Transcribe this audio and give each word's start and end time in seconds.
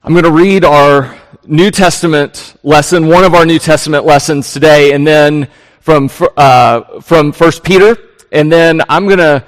I'm 0.00 0.12
going 0.12 0.24
to 0.24 0.30
read 0.30 0.64
our 0.64 1.18
New 1.44 1.72
Testament 1.72 2.54
lesson, 2.62 3.08
one 3.08 3.24
of 3.24 3.34
our 3.34 3.44
New 3.44 3.58
Testament 3.58 4.04
lessons 4.04 4.52
today, 4.52 4.92
and 4.92 5.04
then 5.04 5.48
from, 5.80 6.08
uh, 6.36 7.00
from 7.00 7.32
1 7.32 7.52
Peter, 7.64 7.96
and 8.30 8.50
then 8.50 8.80
I'm 8.88 9.06
going 9.06 9.18
to 9.18 9.44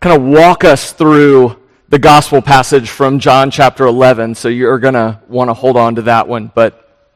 kind 0.00 0.16
of 0.16 0.26
walk 0.26 0.64
us 0.64 0.92
through 0.92 1.56
the 1.88 2.00
gospel 2.00 2.42
passage 2.42 2.90
from 2.90 3.20
John 3.20 3.52
chapter 3.52 3.86
11, 3.86 4.34
so 4.34 4.48
you're 4.48 4.80
going 4.80 4.94
to 4.94 5.20
want 5.28 5.50
to 5.50 5.54
hold 5.54 5.76
on 5.76 5.94
to 5.94 6.02
that 6.02 6.26
one. 6.26 6.50
But 6.52 7.08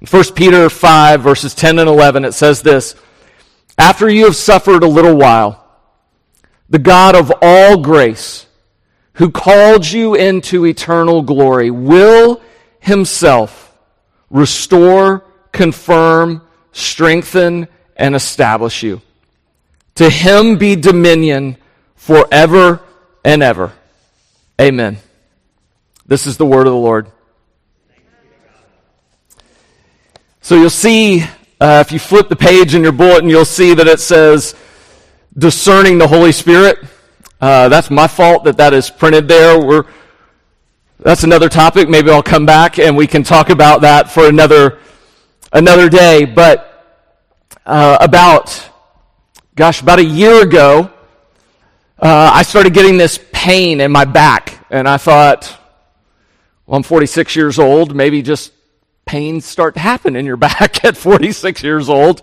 in 0.00 0.06
1 0.06 0.24
Peter 0.34 0.70
5, 0.70 1.22
verses 1.22 1.54
10 1.54 1.78
and 1.78 1.88
11, 1.88 2.24
it 2.24 2.32
says 2.32 2.62
this 2.62 2.94
After 3.76 4.08
you 4.08 4.24
have 4.24 4.36
suffered 4.36 4.82
a 4.82 4.88
little 4.88 5.16
while, 5.16 5.68
the 6.70 6.78
God 6.78 7.14
of 7.14 7.30
all 7.42 7.76
grace, 7.76 8.46
who 9.18 9.30
called 9.30 9.84
you 9.90 10.14
into 10.14 10.64
eternal 10.64 11.22
glory, 11.22 11.70
will 11.70 12.40
himself 12.78 13.76
restore, 14.30 15.24
confirm, 15.52 16.40
strengthen, 16.70 17.66
and 17.96 18.14
establish 18.14 18.84
you. 18.84 19.02
To 19.96 20.08
him 20.08 20.56
be 20.56 20.76
dominion 20.76 21.56
forever 21.96 22.80
and 23.24 23.42
ever. 23.42 23.72
Amen. 24.60 24.98
This 26.06 26.26
is 26.28 26.36
the 26.36 26.46
word 26.46 26.68
of 26.68 26.72
the 26.72 26.78
Lord. 26.78 27.10
So 30.42 30.54
you'll 30.54 30.70
see, 30.70 31.24
uh, 31.60 31.82
if 31.84 31.90
you 31.90 31.98
flip 31.98 32.28
the 32.28 32.36
page 32.36 32.76
in 32.76 32.84
your 32.84 32.92
bulletin, 32.92 33.28
you'll 33.28 33.44
see 33.44 33.74
that 33.74 33.88
it 33.88 33.98
says 33.98 34.54
discerning 35.36 35.98
the 35.98 36.06
Holy 36.06 36.30
Spirit. 36.30 36.78
Uh, 37.40 37.68
that's 37.68 37.90
my 37.90 38.06
fault 38.08 38.44
that 38.44 38.56
that 38.56 38.74
is 38.74 38.90
printed 38.90 39.28
there. 39.28 39.58
We're, 39.64 39.84
that's 40.98 41.22
another 41.22 41.48
topic. 41.48 41.88
Maybe 41.88 42.10
I'll 42.10 42.22
come 42.22 42.46
back 42.46 42.78
and 42.78 42.96
we 42.96 43.06
can 43.06 43.22
talk 43.22 43.50
about 43.50 43.82
that 43.82 44.10
for 44.10 44.26
another 44.26 44.80
another 45.52 45.88
day. 45.88 46.24
But 46.24 46.68
uh, 47.64 47.98
about, 48.00 48.68
gosh, 49.54 49.82
about 49.82 49.98
a 49.98 50.04
year 50.04 50.42
ago, 50.42 50.90
uh, 51.98 52.30
I 52.34 52.42
started 52.42 52.74
getting 52.74 52.96
this 52.96 53.18
pain 53.32 53.80
in 53.80 53.90
my 53.90 54.04
back, 54.04 54.64
and 54.70 54.88
I 54.88 54.98
thought, 54.98 55.56
well, 56.66 56.76
I'm 56.76 56.82
46 56.82 57.34
years 57.36 57.58
old. 57.58 57.94
Maybe 57.94 58.22
just 58.22 58.52
pains 59.04 59.44
start 59.44 59.74
to 59.74 59.80
happen 59.80 60.16
in 60.16 60.26
your 60.26 60.36
back 60.48 60.84
at 60.84 60.96
46 60.96 61.62
years 61.62 61.88
old. 61.88 62.22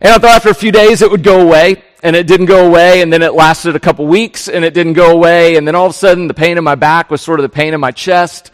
And 0.00 0.12
I 0.12 0.18
thought 0.18 0.36
after 0.36 0.50
a 0.50 0.54
few 0.54 0.72
days 0.72 1.02
it 1.02 1.10
would 1.10 1.22
go 1.22 1.40
away 1.40 1.82
and 2.04 2.14
it 2.14 2.26
didn't 2.26 2.46
go 2.46 2.66
away, 2.68 3.00
and 3.00 3.10
then 3.10 3.22
it 3.22 3.32
lasted 3.32 3.74
a 3.74 3.80
couple 3.80 4.06
weeks, 4.06 4.46
and 4.46 4.64
it 4.64 4.74
didn't 4.74 4.92
go 4.92 5.10
away, 5.10 5.56
and 5.56 5.66
then 5.66 5.74
all 5.74 5.86
of 5.86 5.90
a 5.90 5.94
sudden 5.94 6.28
the 6.28 6.34
pain 6.34 6.58
in 6.58 6.62
my 6.62 6.76
back 6.76 7.10
was 7.10 7.22
sort 7.22 7.40
of 7.40 7.42
the 7.42 7.48
pain 7.48 7.72
in 7.72 7.80
my 7.80 7.90
chest. 7.90 8.52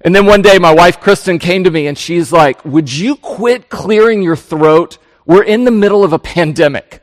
And 0.00 0.14
then 0.14 0.26
one 0.26 0.42
day 0.42 0.58
my 0.58 0.72
wife 0.72 0.98
Kristen 0.98 1.38
came 1.38 1.64
to 1.64 1.70
me 1.70 1.86
and 1.86 1.98
she's 1.98 2.32
like, 2.32 2.64
Would 2.64 2.90
you 2.92 3.16
quit 3.16 3.68
clearing 3.68 4.22
your 4.22 4.36
throat? 4.36 4.98
We're 5.26 5.42
in 5.42 5.64
the 5.64 5.70
middle 5.70 6.02
of 6.02 6.12
a 6.12 6.18
pandemic. 6.18 7.02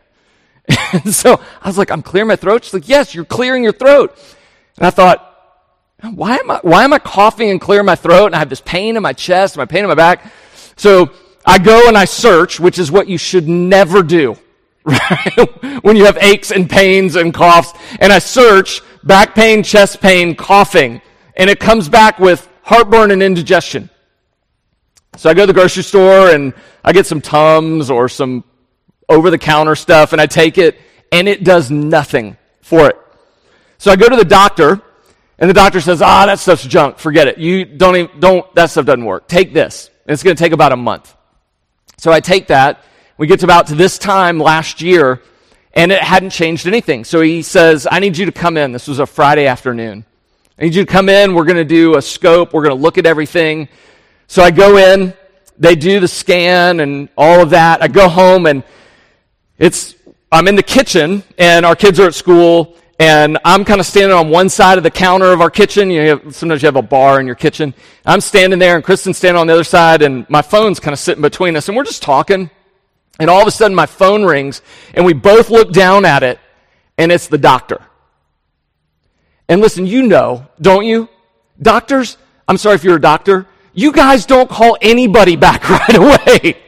And 0.94 1.14
so 1.14 1.42
I 1.62 1.68
was 1.68 1.78
like, 1.78 1.92
I'm 1.92 2.02
clearing 2.02 2.30
my 2.30 2.38
throat. 2.38 2.64
She's 2.64 2.74
like, 2.74 2.88
Yes, 2.88 3.14
you're 3.14 3.26
clearing 3.26 3.64
your 3.64 3.74
throat. 3.74 4.18
And 4.78 4.88
I 4.88 4.90
thought, 4.90 5.22
why 6.02 6.38
am 6.38 6.52
I, 6.52 6.60
why 6.62 6.84
am 6.84 6.94
I 6.94 7.00
coughing 7.00 7.50
and 7.50 7.60
clearing 7.60 7.86
my 7.86 7.96
throat? 7.96 8.28
And 8.28 8.36
I 8.36 8.40
have 8.40 8.50
this 8.50 8.62
pain 8.62 8.96
in 8.96 9.04
my 9.04 9.14
chest, 9.14 9.58
my 9.58 9.66
pain 9.66 9.84
in 9.84 9.88
my 9.88 9.96
back. 9.96 10.32
So 10.76 11.12
I 11.46 11.58
go 11.58 11.88
and 11.88 11.98
I 11.98 12.06
search, 12.06 12.60
which 12.60 12.80
is 12.80 12.92
what 12.92 13.08
you 13.08 13.18
should 13.18 13.48
never 13.48 14.04
do. 14.04 14.38
When 15.82 15.96
you 15.96 16.06
have 16.06 16.18
aches 16.22 16.52
and 16.52 16.70
pains 16.70 17.16
and 17.16 17.34
coughs. 17.34 17.74
And 18.00 18.14
I 18.14 18.20
search 18.20 18.82
back 19.04 19.36
pain, 19.36 19.64
chest 19.64 20.02
pain, 20.02 20.36
coughing. 20.36 21.02
And 21.36 21.50
it 21.50 21.60
comes 21.60 21.90
back 21.90 22.20
with 22.20 22.48
heartburn 22.64 23.12
and 23.12 23.22
indigestion. 23.22 23.90
So 25.18 25.30
I 25.30 25.34
go 25.34 25.44
to 25.44 25.48
the 25.48 25.54
grocery 25.54 25.84
store 25.84 26.30
and 26.30 26.54
I 26.84 26.92
get 26.92 27.06
some 27.06 27.22
Tums 27.22 27.90
or 27.90 28.10
some 28.10 28.44
over 29.08 29.30
the 29.30 29.38
counter 29.38 29.76
stuff 29.76 30.14
and 30.14 30.22
I 30.22 30.26
take 30.26 30.58
it 30.58 30.78
and 31.12 31.28
it 31.28 31.44
does 31.44 31.72
nothing 31.72 32.38
for 32.62 32.90
it. 32.90 32.98
So 33.78 33.92
I 33.92 33.96
go 33.96 34.10
to 34.10 34.16
the 34.16 34.26
doctor 34.26 34.82
and 35.38 35.50
the 35.50 35.54
doctor 35.54 35.82
says, 35.82 36.02
ah, 36.02 36.26
that 36.26 36.40
stuff's 36.40 36.66
junk. 36.66 36.98
Forget 36.98 37.28
it. 37.28 37.38
You 37.38 37.66
don't 37.66 37.96
even, 37.96 38.20
don't, 38.20 38.56
that 38.56 38.72
stuff 38.72 38.86
doesn't 38.86 39.06
work. 39.06 39.28
Take 39.28 39.54
this. 39.54 39.90
And 40.06 40.14
it's 40.14 40.24
going 40.24 40.36
to 40.36 40.42
take 40.42 40.54
about 40.54 40.72
a 40.72 40.78
month. 40.78 41.16
So 41.98 42.12
I 42.12 42.20
take 42.20 42.48
that 42.48 42.84
we 43.18 43.28
get 43.28 43.40
to 43.40 43.46
about 43.46 43.68
to 43.68 43.76
this 43.76 43.98
time 43.98 44.40
last 44.40 44.82
year, 44.82 45.22
and 45.74 45.92
it 45.92 46.02
hadn't 46.02 46.32
changed 46.32 46.68
anything. 46.68 47.04
So 47.06 47.22
he 47.22 47.42
says, 47.42 47.88
I 47.90 48.00
need 48.00 48.18
you 48.18 48.26
to 48.26 48.32
come 48.32 48.58
in. 48.58 48.72
This 48.72 48.88
was 48.88 49.00
a 49.00 49.06
Friday 49.06 49.48
afternoon. 49.48 50.06
I 50.58 50.64
need 50.64 50.76
you 50.76 50.86
to 50.86 50.92
come 50.92 51.10
in. 51.10 51.34
We're 51.34 51.44
going 51.46 51.58
to 51.58 51.66
do 51.66 51.98
a 51.98 52.02
scope. 52.02 52.54
We're 52.54 52.64
going 52.64 52.76
to 52.76 52.82
look 52.82 52.98
at 52.98 53.06
everything. 53.06 53.68
So 54.28 54.42
I 54.42 54.52
go 54.52 54.78
in. 54.78 55.14
They 55.58 55.76
do 55.76 56.00
the 56.00 56.08
scan 56.08 56.80
and 56.80 57.10
all 57.18 57.42
of 57.42 57.52
that. 57.52 57.82
I 57.82 57.88
go 57.88 58.10
home 58.10 58.46
and 58.46 58.64
it's, 59.58 59.96
I'm 60.32 60.48
in 60.48 60.56
the 60.56 60.64
kitchen 60.64 61.24
and 61.38 61.66
our 61.66 61.76
kids 61.76 62.00
are 62.00 62.08
at 62.08 62.14
school 62.14 62.76
and 63.00 63.38
I'm 63.46 63.64
kind 63.64 63.80
of 63.80 63.86
standing 63.86 64.18
on 64.18 64.30
one 64.30 64.50
side 64.50 64.78
of 64.78 64.84
the 64.84 64.92
counter 64.92 65.32
of 65.32 65.40
our 65.40 65.50
kitchen. 65.50 65.90
You 65.90 66.02
have, 66.02 66.36
sometimes 66.36 66.62
you 66.62 66.68
have 66.68 66.76
a 66.76 66.82
bar 66.82 67.22
in 67.22 67.26
your 67.26 67.36
kitchen. 67.36 67.74
I'm 68.06 68.20
standing 68.20 68.60
there 68.60 68.76
and 68.76 68.84
Kristen's 68.84 69.18
standing 69.18 69.40
on 69.40 69.48
the 69.48 69.54
other 69.54 69.64
side 69.64 70.02
and 70.02 70.30
my 70.30 70.42
phone's 70.42 70.80
kind 70.80 70.94
of 70.94 71.00
sitting 71.00 71.22
between 71.22 71.56
us 71.56 71.70
and 71.70 71.78
we're 71.78 71.86
just 71.86 72.02
talking. 72.02 72.50
And 73.20 73.30
all 73.30 73.42
of 73.42 73.48
a 73.48 73.52
sudden 73.52 73.76
my 73.76 73.86
phone 73.86 74.24
rings 74.26 74.62
and 74.94 75.06
we 75.06 75.14
both 75.14 75.50
look 75.50 75.72
down 75.72 76.06
at 76.06 76.24
it 76.24 76.40
and 76.98 77.12
it's 77.12 77.28
the 77.28 77.38
doctor. 77.38 77.82
And 79.48 79.62
listen, 79.62 79.86
you 79.86 80.04
know, 80.04 80.48
don't 80.60 80.86
you? 80.86 81.08
Doctors, 81.62 82.18
I'm 82.48 82.58
sorry 82.58 82.76
if 82.76 82.84
you're 82.84 82.98
a 82.98 83.02
doctor, 83.02 83.48
you 83.74 83.92
guys 83.92 84.26
don't 84.26 84.50
call 84.50 84.78
anybody 84.82 85.36
back 85.36 85.70
right 85.70 85.96
away. 85.96 86.62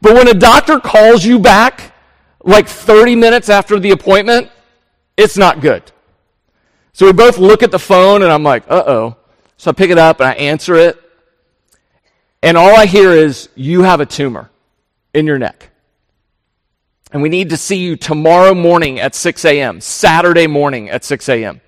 But 0.00 0.14
when 0.14 0.28
a 0.28 0.34
doctor 0.34 0.80
calls 0.80 1.24
you 1.24 1.38
back 1.38 1.94
like 2.42 2.68
30 2.68 3.16
minutes 3.16 3.48
after 3.48 3.78
the 3.78 3.90
appointment, 3.90 4.50
it's 5.16 5.36
not 5.36 5.60
good. 5.60 5.82
So 6.92 7.06
we 7.06 7.12
both 7.12 7.38
look 7.38 7.62
at 7.62 7.70
the 7.70 7.78
phone 7.78 8.22
and 8.22 8.32
I'm 8.32 8.42
like, 8.42 8.64
uh 8.68 8.82
oh. 8.86 9.16
So 9.56 9.70
I 9.70 9.74
pick 9.74 9.90
it 9.90 9.98
up 9.98 10.20
and 10.20 10.28
I 10.28 10.32
answer 10.32 10.74
it. 10.74 10.98
And 12.42 12.56
all 12.56 12.74
I 12.74 12.86
hear 12.86 13.10
is, 13.10 13.50
you 13.54 13.82
have 13.82 14.00
a 14.00 14.06
tumor 14.06 14.50
in 15.12 15.26
your 15.26 15.38
neck. 15.38 15.69
And 17.12 17.22
we 17.22 17.28
need 17.28 17.50
to 17.50 17.56
see 17.56 17.76
you 17.76 17.96
tomorrow 17.96 18.54
morning 18.54 19.00
at 19.00 19.14
6 19.14 19.44
a.m., 19.44 19.80
Saturday 19.80 20.46
morning 20.46 20.90
at 20.90 21.04
6 21.04 21.28
a.m. 21.28 21.60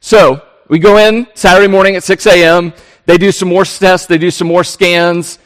So 0.00 0.42
we 0.68 0.78
go 0.78 0.96
in 0.96 1.26
Saturday 1.34 1.68
morning 1.68 1.96
at 1.96 2.04
6 2.04 2.26
a.m. 2.26 2.72
They 3.04 3.18
do 3.18 3.32
some 3.32 3.48
more 3.48 3.64
tests, 3.64 4.06
they 4.06 4.18
do 4.18 4.30
some 4.30 4.48
more 4.48 4.64
scans, 4.64 5.38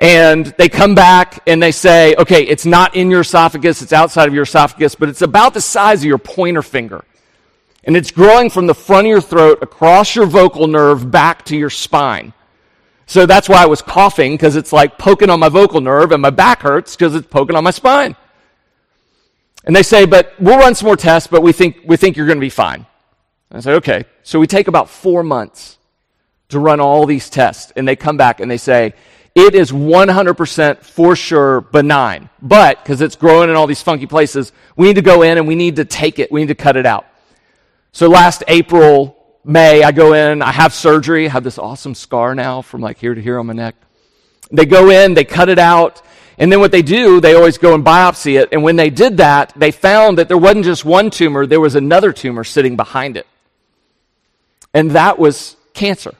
and 0.00 0.46
they 0.58 0.68
come 0.68 0.94
back 0.94 1.42
and 1.46 1.62
they 1.62 1.70
say, 1.70 2.14
okay, 2.16 2.42
it's 2.42 2.66
not 2.66 2.96
in 2.96 3.10
your 3.10 3.20
esophagus, 3.20 3.82
it's 3.82 3.92
outside 3.92 4.26
of 4.26 4.34
your 4.34 4.44
esophagus, 4.44 4.94
but 4.94 5.08
it's 5.08 5.22
about 5.22 5.54
the 5.54 5.60
size 5.60 6.00
of 6.00 6.06
your 6.06 6.18
pointer 6.18 6.62
finger. 6.62 7.04
And 7.84 7.96
it's 7.96 8.10
growing 8.10 8.50
from 8.50 8.66
the 8.66 8.74
front 8.74 9.06
of 9.06 9.10
your 9.10 9.20
throat 9.20 9.58
across 9.62 10.16
your 10.16 10.26
vocal 10.26 10.66
nerve 10.66 11.10
back 11.10 11.44
to 11.46 11.56
your 11.56 11.70
spine. 11.70 12.32
So 13.06 13.26
that's 13.26 13.48
why 13.48 13.62
I 13.62 13.66
was 13.66 13.82
coughing, 13.82 14.32
because 14.32 14.56
it's 14.56 14.72
like 14.72 14.98
poking 14.98 15.30
on 15.30 15.40
my 15.40 15.48
vocal 15.48 15.80
nerve, 15.80 16.12
and 16.12 16.22
my 16.22 16.30
back 16.30 16.62
hurts 16.62 16.96
because 16.96 17.14
it's 17.14 17.26
poking 17.26 17.56
on 17.56 17.64
my 17.64 17.70
spine. 17.70 18.16
And 19.64 19.76
they 19.76 19.82
say, 19.82 20.06
but 20.06 20.34
we'll 20.38 20.58
run 20.58 20.74
some 20.74 20.86
more 20.86 20.96
tests, 20.96 21.28
but 21.28 21.42
we 21.42 21.52
think, 21.52 21.82
we 21.84 21.96
think 21.96 22.16
you're 22.16 22.26
going 22.26 22.38
to 22.38 22.40
be 22.40 22.50
fine. 22.50 22.86
I 23.52 23.60
say, 23.60 23.74
okay. 23.74 24.04
So 24.22 24.38
we 24.38 24.46
take 24.46 24.68
about 24.68 24.88
four 24.88 25.22
months 25.22 25.78
to 26.48 26.58
run 26.58 26.80
all 26.80 27.06
these 27.06 27.28
tests. 27.28 27.72
And 27.76 27.86
they 27.86 27.96
come 27.96 28.16
back 28.16 28.40
and 28.40 28.50
they 28.50 28.56
say, 28.56 28.94
it 29.34 29.54
is 29.54 29.70
100% 29.70 30.78
for 30.78 31.14
sure 31.14 31.60
benign. 31.60 32.30
But, 32.40 32.82
because 32.82 33.00
it's 33.00 33.16
growing 33.16 33.50
in 33.50 33.56
all 33.56 33.66
these 33.66 33.82
funky 33.82 34.06
places, 34.06 34.52
we 34.76 34.88
need 34.88 34.96
to 34.96 35.02
go 35.02 35.22
in 35.22 35.38
and 35.38 35.46
we 35.46 35.54
need 35.54 35.76
to 35.76 35.84
take 35.84 36.18
it. 36.18 36.32
We 36.32 36.40
need 36.40 36.48
to 36.48 36.54
cut 36.54 36.76
it 36.76 36.86
out. 36.86 37.06
So 37.92 38.08
last 38.08 38.42
April, 38.48 39.16
May, 39.44 39.82
I 39.82 39.92
go 39.92 40.12
in, 40.12 40.42
I 40.42 40.52
have 40.52 40.74
surgery, 40.74 41.26
I 41.26 41.30
have 41.30 41.44
this 41.44 41.58
awesome 41.58 41.94
scar 41.94 42.34
now 42.34 42.62
from 42.62 42.80
like 42.80 42.98
here 42.98 43.14
to 43.14 43.20
here 43.20 43.38
on 43.38 43.46
my 43.46 43.52
neck. 43.52 43.74
They 44.52 44.66
go 44.66 44.90
in, 44.90 45.14
they 45.14 45.24
cut 45.24 45.48
it 45.48 45.58
out, 45.58 46.02
and 46.40 46.50
then 46.50 46.58
what 46.58 46.72
they 46.72 46.80
do, 46.80 47.20
they 47.20 47.34
always 47.34 47.58
go 47.58 47.74
and 47.74 47.84
biopsy 47.84 48.40
it. 48.40 48.48
And 48.50 48.62
when 48.62 48.76
they 48.76 48.88
did 48.88 49.18
that, 49.18 49.52
they 49.54 49.70
found 49.70 50.16
that 50.16 50.28
there 50.28 50.38
wasn't 50.38 50.64
just 50.64 50.86
one 50.86 51.10
tumor, 51.10 51.44
there 51.46 51.60
was 51.60 51.74
another 51.74 52.14
tumor 52.14 52.44
sitting 52.44 52.76
behind 52.76 53.18
it. 53.18 53.26
And 54.72 54.92
that 54.92 55.18
was 55.18 55.54
cancer. 55.74 56.14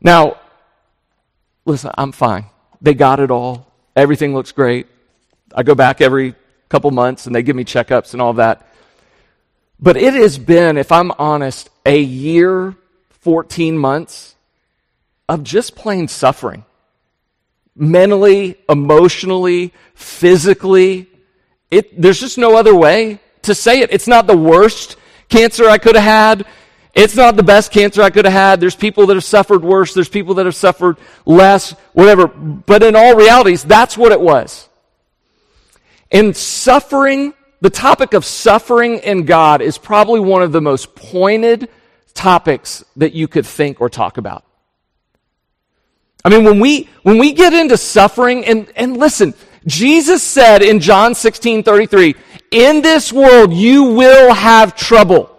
Now, 0.00 0.38
listen, 1.66 1.90
I'm 1.98 2.12
fine. 2.12 2.46
They 2.80 2.94
got 2.94 3.20
it 3.20 3.30
all. 3.30 3.70
Everything 3.94 4.34
looks 4.34 4.52
great. 4.52 4.86
I 5.54 5.62
go 5.62 5.74
back 5.74 6.00
every 6.00 6.34
couple 6.70 6.90
months 6.90 7.26
and 7.26 7.34
they 7.34 7.42
give 7.42 7.56
me 7.56 7.64
checkups 7.64 8.14
and 8.14 8.22
all 8.22 8.32
that. 8.34 8.66
But 9.78 9.98
it 9.98 10.14
has 10.14 10.38
been, 10.38 10.78
if 10.78 10.92
I'm 10.92 11.12
honest, 11.18 11.68
a 11.84 12.00
year, 12.00 12.74
14 13.20 13.76
months 13.76 14.34
of 15.28 15.42
just 15.42 15.76
plain 15.76 16.08
suffering 16.08 16.64
mentally, 17.78 18.56
emotionally, 18.68 19.72
physically. 19.94 21.08
It, 21.70 22.00
there's 22.00 22.20
just 22.20 22.38
no 22.38 22.56
other 22.56 22.74
way 22.74 23.20
to 23.42 23.54
say 23.54 23.80
it. 23.80 23.92
It's 23.92 24.08
not 24.08 24.26
the 24.26 24.36
worst 24.36 24.96
cancer 25.28 25.68
I 25.68 25.78
could 25.78 25.94
have 25.94 26.04
had. 26.04 26.46
It's 26.94 27.14
not 27.14 27.36
the 27.36 27.42
best 27.42 27.70
cancer 27.70 28.02
I 28.02 28.10
could 28.10 28.24
have 28.24 28.34
had. 28.34 28.60
There's 28.60 28.74
people 28.74 29.06
that 29.06 29.14
have 29.14 29.24
suffered 29.24 29.62
worse. 29.62 29.94
There's 29.94 30.08
people 30.08 30.34
that 30.34 30.46
have 30.46 30.56
suffered 30.56 30.96
less, 31.24 31.72
whatever. 31.92 32.26
But 32.26 32.82
in 32.82 32.96
all 32.96 33.14
realities, 33.14 33.62
that's 33.62 33.96
what 33.96 34.12
it 34.12 34.20
was. 34.20 34.68
And 36.10 36.36
suffering, 36.36 37.34
the 37.60 37.70
topic 37.70 38.14
of 38.14 38.24
suffering 38.24 38.98
in 38.98 39.26
God 39.26 39.62
is 39.62 39.78
probably 39.78 40.20
one 40.20 40.42
of 40.42 40.52
the 40.52 40.60
most 40.60 40.94
pointed 40.96 41.68
topics 42.14 42.84
that 42.96 43.12
you 43.12 43.28
could 43.28 43.46
think 43.46 43.80
or 43.80 43.88
talk 43.88 44.16
about. 44.16 44.44
I 46.24 46.30
mean, 46.30 46.44
when 46.44 46.60
we, 46.60 46.88
when 47.02 47.18
we 47.18 47.32
get 47.32 47.52
into 47.52 47.76
suffering, 47.76 48.44
and, 48.44 48.70
and 48.76 48.96
listen, 48.96 49.34
Jesus 49.66 50.22
said 50.22 50.62
in 50.62 50.80
John 50.80 51.14
16 51.14 51.62
33, 51.62 52.14
in 52.50 52.82
this 52.82 53.12
world 53.12 53.52
you 53.52 53.84
will 53.94 54.32
have 54.32 54.74
trouble. 54.74 55.34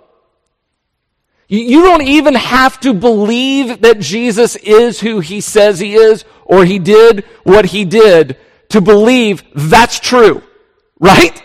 You 1.48 1.82
don't 1.82 2.04
even 2.04 2.36
have 2.36 2.80
to 2.82 2.94
believe 2.94 3.82
that 3.82 4.00
Jesus 4.00 4.56
is 4.58 5.00
who 5.00 5.20
he 5.20 5.42
says 5.42 5.80
he 5.80 5.96
is 5.96 6.24
or 6.46 6.64
he 6.64 6.78
did 6.78 7.26
what 7.44 7.66
he 7.66 7.86
did 7.86 8.38
to 8.70 8.82
believe 8.82 9.44
that's 9.56 10.00
true. 10.00 10.44
Right? 11.00 11.42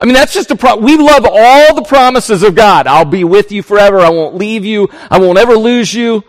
I 0.00 0.06
mean, 0.06 0.14
that's 0.14 0.32
just 0.32 0.50
a 0.50 0.56
pro- 0.56 0.76
we 0.76 0.96
love 0.96 1.24
all 1.24 1.74
the 1.74 1.82
promises 1.82 2.42
of 2.42 2.56
God. 2.56 2.88
I'll 2.88 3.04
be 3.04 3.22
with 3.22 3.52
you 3.52 3.62
forever. 3.62 4.00
I 4.00 4.10
won't 4.10 4.34
leave 4.34 4.64
you. 4.64 4.88
I 5.08 5.20
won't 5.20 5.38
ever 5.38 5.54
lose 5.54 5.94
you. 5.94 6.24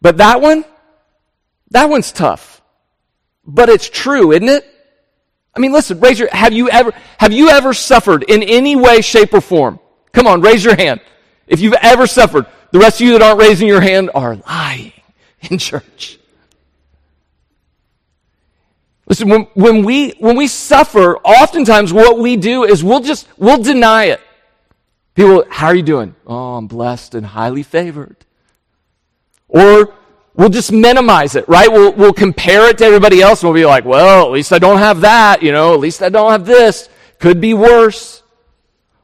But 0.00 0.18
that 0.18 0.40
one, 0.40 0.64
that 1.70 1.88
one's 1.88 2.12
tough. 2.12 2.62
But 3.44 3.68
it's 3.68 3.88
true, 3.88 4.32
isn't 4.32 4.48
it? 4.48 4.64
I 5.54 5.60
mean, 5.60 5.72
listen, 5.72 6.00
raise 6.00 6.18
your, 6.18 6.28
have 6.32 6.52
you 6.52 6.68
ever, 6.68 6.92
have 7.18 7.32
you 7.32 7.48
ever 7.48 7.72
suffered 7.72 8.24
in 8.24 8.42
any 8.42 8.76
way, 8.76 9.00
shape, 9.00 9.32
or 9.32 9.40
form? 9.40 9.80
Come 10.12 10.26
on, 10.26 10.42
raise 10.42 10.64
your 10.64 10.76
hand. 10.76 11.00
If 11.46 11.60
you've 11.60 11.74
ever 11.80 12.06
suffered, 12.06 12.46
the 12.72 12.78
rest 12.78 13.00
of 13.00 13.06
you 13.06 13.12
that 13.12 13.22
aren't 13.22 13.40
raising 13.40 13.66
your 13.68 13.80
hand 13.80 14.10
are 14.14 14.36
lying 14.36 14.92
in 15.50 15.58
church. 15.58 16.18
Listen, 19.08 19.28
when, 19.28 19.42
when, 19.54 19.84
we, 19.84 20.10
when 20.18 20.36
we 20.36 20.48
suffer, 20.48 21.16
oftentimes 21.18 21.92
what 21.92 22.18
we 22.18 22.36
do 22.36 22.64
is 22.64 22.82
we'll 22.82 23.00
just, 23.00 23.28
we'll 23.38 23.62
deny 23.62 24.06
it. 24.06 24.20
People, 25.14 25.44
how 25.48 25.68
are 25.68 25.74
you 25.74 25.82
doing? 25.82 26.14
Oh, 26.26 26.56
I'm 26.56 26.66
blessed 26.66 27.14
and 27.14 27.24
highly 27.24 27.62
favored. 27.62 28.16
Or 29.48 29.94
we'll 30.36 30.50
just 30.50 30.70
minimize 30.70 31.34
it, 31.34 31.48
right? 31.48 31.70
We'll, 31.70 31.92
we'll 31.92 32.12
compare 32.12 32.68
it 32.68 32.78
to 32.78 32.84
everybody 32.84 33.22
else 33.22 33.42
and 33.42 33.50
we'll 33.50 33.60
be 33.60 33.66
like, 33.66 33.84
well, 33.84 34.26
at 34.26 34.30
least 34.30 34.52
I 34.52 34.58
don't 34.58 34.78
have 34.78 35.00
that, 35.00 35.42
you 35.42 35.50
know, 35.50 35.74
at 35.74 35.80
least 35.80 36.02
I 36.02 36.08
don't 36.08 36.30
have 36.30 36.46
this. 36.46 36.88
Could 37.18 37.40
be 37.40 37.54
worse. 37.54 38.22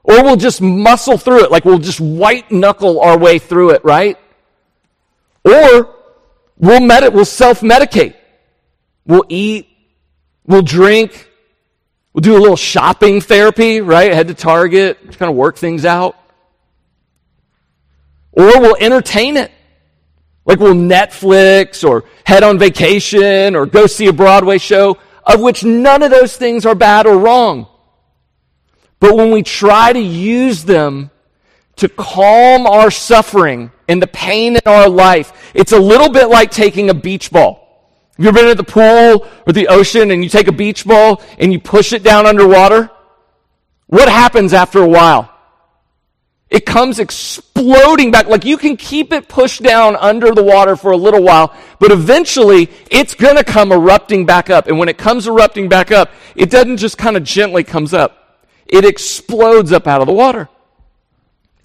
Or 0.04 0.22
we'll 0.22 0.36
just 0.36 0.60
muscle 0.60 1.16
through 1.16 1.44
it, 1.44 1.50
like 1.50 1.64
we'll 1.64 1.78
just 1.78 2.00
white 2.00 2.50
knuckle 2.50 3.00
our 3.00 3.18
way 3.18 3.38
through 3.38 3.70
it, 3.70 3.84
right? 3.84 4.18
Or 5.44 5.94
we'll 6.58 6.80
med- 6.80 7.14
we'll 7.14 7.24
self-medicate. 7.24 8.14
We'll 9.06 9.24
eat, 9.28 9.68
we'll 10.46 10.62
drink, 10.62 11.30
we'll 12.12 12.20
do 12.20 12.36
a 12.36 12.38
little 12.38 12.56
shopping 12.56 13.20
therapy, 13.20 13.80
right? 13.80 14.12
Head 14.12 14.28
to 14.28 14.34
Target, 14.34 15.18
kind 15.18 15.30
of 15.30 15.36
work 15.36 15.56
things 15.56 15.84
out. 15.84 16.16
Or 18.32 18.60
we'll 18.60 18.76
entertain 18.76 19.36
it. 19.36 19.50
Like 20.44 20.58
we'll 20.58 20.74
Netflix 20.74 21.88
or 21.88 22.04
head 22.24 22.42
on 22.42 22.58
vacation 22.58 23.54
or 23.54 23.66
go 23.66 23.86
see 23.86 24.08
a 24.08 24.12
Broadway 24.12 24.58
show, 24.58 24.98
of 25.24 25.40
which 25.40 25.64
none 25.64 26.02
of 26.02 26.10
those 26.10 26.36
things 26.36 26.66
are 26.66 26.74
bad 26.74 27.06
or 27.06 27.16
wrong. 27.16 27.68
But 28.98 29.16
when 29.16 29.30
we 29.30 29.42
try 29.42 29.92
to 29.92 30.00
use 30.00 30.64
them 30.64 31.10
to 31.76 31.88
calm 31.88 32.66
our 32.66 32.90
suffering 32.90 33.72
and 33.88 34.00
the 34.00 34.06
pain 34.06 34.56
in 34.56 34.62
our 34.66 34.88
life, 34.88 35.50
it's 35.54 35.72
a 35.72 35.78
little 35.78 36.10
bit 36.10 36.28
like 36.28 36.50
taking 36.50 36.90
a 36.90 36.94
beach 36.94 37.30
ball. 37.30 37.62
Have 38.16 38.24
you 38.24 38.28
ever 38.28 38.38
been 38.40 38.50
at 38.50 38.56
the 38.56 38.64
pool 38.64 39.26
or 39.46 39.52
the 39.52 39.68
ocean 39.68 40.10
and 40.10 40.22
you 40.22 40.28
take 40.28 40.46
a 40.46 40.52
beach 40.52 40.84
ball 40.84 41.22
and 41.38 41.52
you 41.52 41.58
push 41.58 41.92
it 41.92 42.02
down 42.02 42.26
underwater? 42.26 42.90
What 43.86 44.08
happens 44.08 44.52
after 44.52 44.80
a 44.80 44.88
while? 44.88 45.31
It 46.52 46.66
comes 46.66 47.00
exploding 47.00 48.12
back. 48.12 48.26
Like 48.26 48.44
you 48.44 48.56
can 48.56 48.76
keep 48.76 49.12
it 49.12 49.28
pushed 49.28 49.62
down 49.62 49.96
under 49.96 50.32
the 50.32 50.44
water 50.44 50.76
for 50.76 50.92
a 50.92 50.96
little 50.96 51.22
while, 51.22 51.56
but 51.80 51.90
eventually 51.90 52.70
it's 52.90 53.14
gonna 53.14 53.42
come 53.42 53.72
erupting 53.72 54.26
back 54.26 54.50
up. 54.50 54.68
And 54.68 54.78
when 54.78 54.88
it 54.88 54.98
comes 54.98 55.26
erupting 55.26 55.68
back 55.68 55.90
up, 55.90 56.10
it 56.36 56.50
doesn't 56.50 56.76
just 56.76 56.98
kind 56.98 57.16
of 57.16 57.24
gently 57.24 57.64
comes 57.64 57.92
up 57.92 58.22
it 58.72 58.86
explodes 58.86 59.70
up 59.70 59.86
out 59.86 60.00
of 60.00 60.06
the 60.06 60.14
water. 60.14 60.48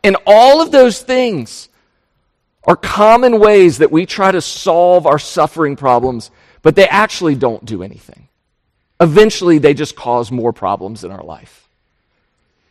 And 0.03 0.17
all 0.27 0.61
of 0.61 0.71
those 0.71 1.01
things 1.01 1.69
are 2.65 2.75
common 2.75 3.39
ways 3.39 3.77
that 3.77 3.91
we 3.91 4.05
try 4.05 4.29
to 4.29 4.41
solve 4.41 5.07
our 5.07 5.17
suffering 5.17 5.77
problems, 5.77 6.29
but 6.61 6.75
they 6.75 6.85
actually 6.85 7.35
don't 7.35 7.63
do 7.63 7.81
anything. 7.81 8.27
Eventually, 8.99 9.57
they 9.57 9.73
just 9.73 9.95
cause 9.95 10.31
more 10.31 10.51
problems 10.51 11.05
in 11.05 11.11
our 11.11 11.23
life. 11.23 11.66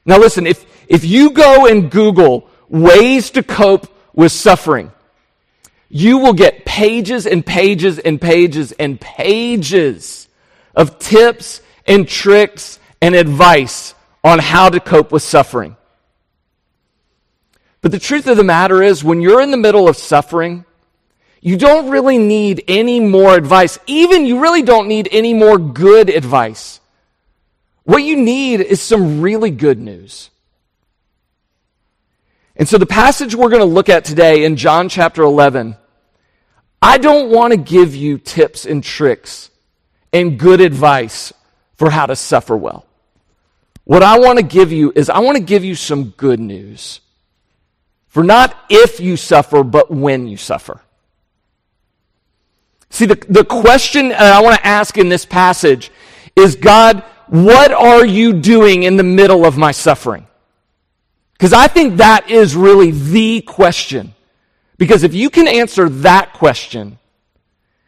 Now, 0.06 0.18
listen, 0.18 0.46
if, 0.46 0.64
if 0.88 1.04
you 1.04 1.30
go 1.30 1.66
and 1.66 1.90
Google 1.90 2.48
ways 2.68 3.30
to 3.32 3.42
cope 3.42 3.92
with 4.14 4.32
suffering, 4.32 4.92
you 5.88 6.18
will 6.18 6.32
get 6.32 6.64
pages 6.64 7.26
and 7.26 7.44
pages 7.44 7.98
and 7.98 8.20
pages 8.20 8.72
and 8.72 9.00
pages 9.00 10.28
of 10.74 10.98
tips 10.98 11.60
and 11.86 12.08
tricks 12.08 12.78
and 13.02 13.14
advice 13.14 13.94
on 14.22 14.38
how 14.38 14.68
to 14.68 14.80
cope 14.80 15.12
with 15.12 15.22
suffering. 15.22 15.76
But 17.80 17.92
the 17.92 17.98
truth 17.98 18.26
of 18.26 18.36
the 18.36 18.44
matter 18.44 18.82
is, 18.82 19.04
when 19.04 19.20
you're 19.20 19.40
in 19.40 19.50
the 19.50 19.56
middle 19.56 19.88
of 19.88 19.96
suffering, 19.96 20.64
you 21.40 21.56
don't 21.56 21.90
really 21.90 22.18
need 22.18 22.64
any 22.66 22.98
more 22.98 23.36
advice. 23.36 23.78
Even 23.86 24.26
you 24.26 24.40
really 24.40 24.62
don't 24.62 24.88
need 24.88 25.08
any 25.12 25.34
more 25.34 25.58
good 25.58 26.10
advice. 26.10 26.80
What 27.86 28.02
you 28.02 28.16
need 28.16 28.60
is 28.60 28.82
some 28.82 29.20
really 29.20 29.52
good 29.52 29.78
news. 29.78 30.30
And 32.56 32.68
so 32.68 32.78
the 32.78 32.86
passage 32.86 33.36
we're 33.36 33.48
going 33.48 33.60
to 33.60 33.64
look 33.64 33.88
at 33.88 34.04
today 34.04 34.44
in 34.44 34.56
John 34.56 34.88
chapter 34.88 35.22
11, 35.22 35.76
I 36.82 36.98
don't 36.98 37.30
want 37.30 37.52
to 37.52 37.56
give 37.56 37.94
you 37.94 38.18
tips 38.18 38.66
and 38.66 38.82
tricks 38.82 39.50
and 40.12 40.36
good 40.36 40.60
advice 40.60 41.32
for 41.76 41.88
how 41.88 42.06
to 42.06 42.16
suffer 42.16 42.56
well. 42.56 42.84
What 43.84 44.02
I 44.02 44.18
want 44.18 44.40
to 44.40 44.44
give 44.44 44.72
you 44.72 44.92
is 44.96 45.08
I 45.08 45.20
want 45.20 45.36
to 45.36 45.42
give 45.42 45.62
you 45.62 45.76
some 45.76 46.10
good 46.10 46.40
news. 46.40 47.00
For 48.08 48.24
not 48.24 48.56
if 48.68 48.98
you 48.98 49.16
suffer, 49.16 49.62
but 49.62 49.92
when 49.92 50.26
you 50.26 50.36
suffer. 50.36 50.80
See, 52.90 53.06
the, 53.06 53.24
the 53.28 53.44
question 53.44 54.10
I 54.10 54.42
want 54.42 54.56
to 54.56 54.66
ask 54.66 54.98
in 54.98 55.08
this 55.08 55.24
passage 55.24 55.92
is 56.34 56.56
God, 56.56 57.04
what 57.28 57.72
are 57.72 58.04
you 58.04 58.32
doing 58.32 58.82
in 58.82 58.96
the 58.96 59.02
middle 59.02 59.44
of 59.44 59.56
my 59.56 59.72
suffering? 59.72 60.26
Because 61.32 61.52
I 61.52 61.66
think 61.66 61.98
that 61.98 62.30
is 62.30 62.56
really 62.56 62.90
the 62.90 63.42
question. 63.42 64.14
Because 64.78 65.02
if 65.02 65.14
you 65.14 65.30
can 65.30 65.48
answer 65.48 65.88
that 65.88 66.32
question, 66.32 66.98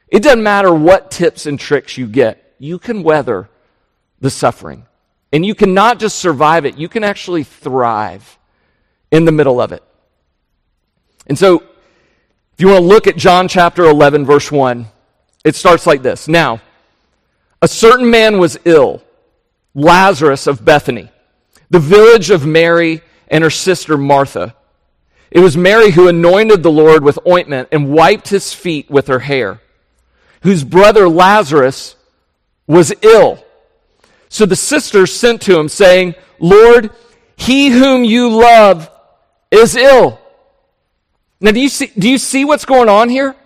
it 0.09 0.23
doesn't 0.23 0.42
matter 0.42 0.73
what 0.73 1.11
tips 1.11 1.47
and 1.47 1.59
tricks 1.59 1.97
you 1.97 2.07
get, 2.07 2.54
you 2.59 2.78
can 2.78 3.02
weather 3.02 3.49
the 4.21 4.30
suffering. 4.30 4.87
And 5.33 5.45
you 5.45 5.54
can 5.54 5.75
not 5.75 5.99
just 5.99 6.18
survive 6.18 6.64
it, 6.64 6.78
you 6.78 6.88
can 6.88 7.04
actually 7.04 7.45
thrive 7.45 8.38
in 9.11 9.25
the 9.25 9.33
middle 9.33 9.61
of 9.61 9.73
it. 9.73 9.83
And 11.26 11.38
so, 11.38 11.62
if 12.54 12.62
you 12.62 12.68
want 12.68 12.80
to 12.80 12.87
look 12.87 13.07
at 13.07 13.16
John 13.16 13.47
chapter 13.47 13.85
11, 13.85 14.25
verse 14.25 14.50
1, 14.50 14.87
it 15.45 15.54
starts 15.54 15.87
like 15.87 16.02
this 16.02 16.28
Now, 16.28 16.61
a 17.61 17.68
certain 17.68 18.11
man 18.11 18.38
was 18.38 18.59
ill, 18.64 19.02
Lazarus 19.78 20.49
of 20.49 20.64
Bethany, 20.64 21.08
the 21.70 21.78
village 21.78 22.30
of 22.30 22.44
Mary 22.44 23.00
and 23.28 23.44
her 23.44 23.50
sister 23.50 23.97
Martha. 23.97 24.56
It 25.30 25.38
was 25.38 25.56
Mary 25.56 25.92
who 25.92 26.08
anointed 26.08 26.64
the 26.64 26.70
Lord 26.70 27.04
with 27.04 27.18
ointment 27.26 27.68
and 27.70 27.92
wiped 27.92 28.28
his 28.28 28.52
feet 28.52 28.90
with 28.90 29.06
her 29.06 29.20
hair, 29.20 29.61
whose 30.42 30.64
brother 30.64 31.08
Lazarus 31.08 31.94
was 32.66 32.92
ill. 33.02 33.44
So 34.28 34.47
the 34.47 34.56
sisters 34.56 35.12
sent 35.12 35.42
to 35.42 35.58
him, 35.58 35.68
saying, 35.68 36.16
Lord, 36.40 36.90
he 37.37 37.68
whom 37.68 38.02
you 38.02 38.30
love 38.30 38.90
is 39.52 39.76
ill. 39.76 40.20
Now, 41.40 41.52
do 41.52 41.61
you 41.61 41.68
see, 41.68 41.92
do 41.97 42.08
you 42.08 42.18
see 42.18 42.44
what's 42.44 42.64
going 42.64 42.88
on 42.88 43.08
here? 43.08 43.37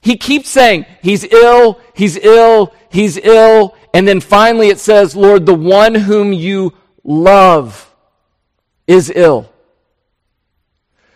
He 0.00 0.16
keeps 0.16 0.48
saying, 0.48 0.86
He's 1.02 1.24
ill, 1.24 1.78
He's 1.94 2.16
ill, 2.16 2.72
He's 2.88 3.18
ill. 3.18 3.76
And 3.94 4.06
then 4.06 4.20
finally 4.20 4.68
it 4.68 4.78
says, 4.78 5.16
Lord, 5.16 5.46
the 5.46 5.54
one 5.54 5.94
whom 5.94 6.32
you 6.32 6.74
love 7.04 7.94
is 8.86 9.12
ill. 9.14 9.50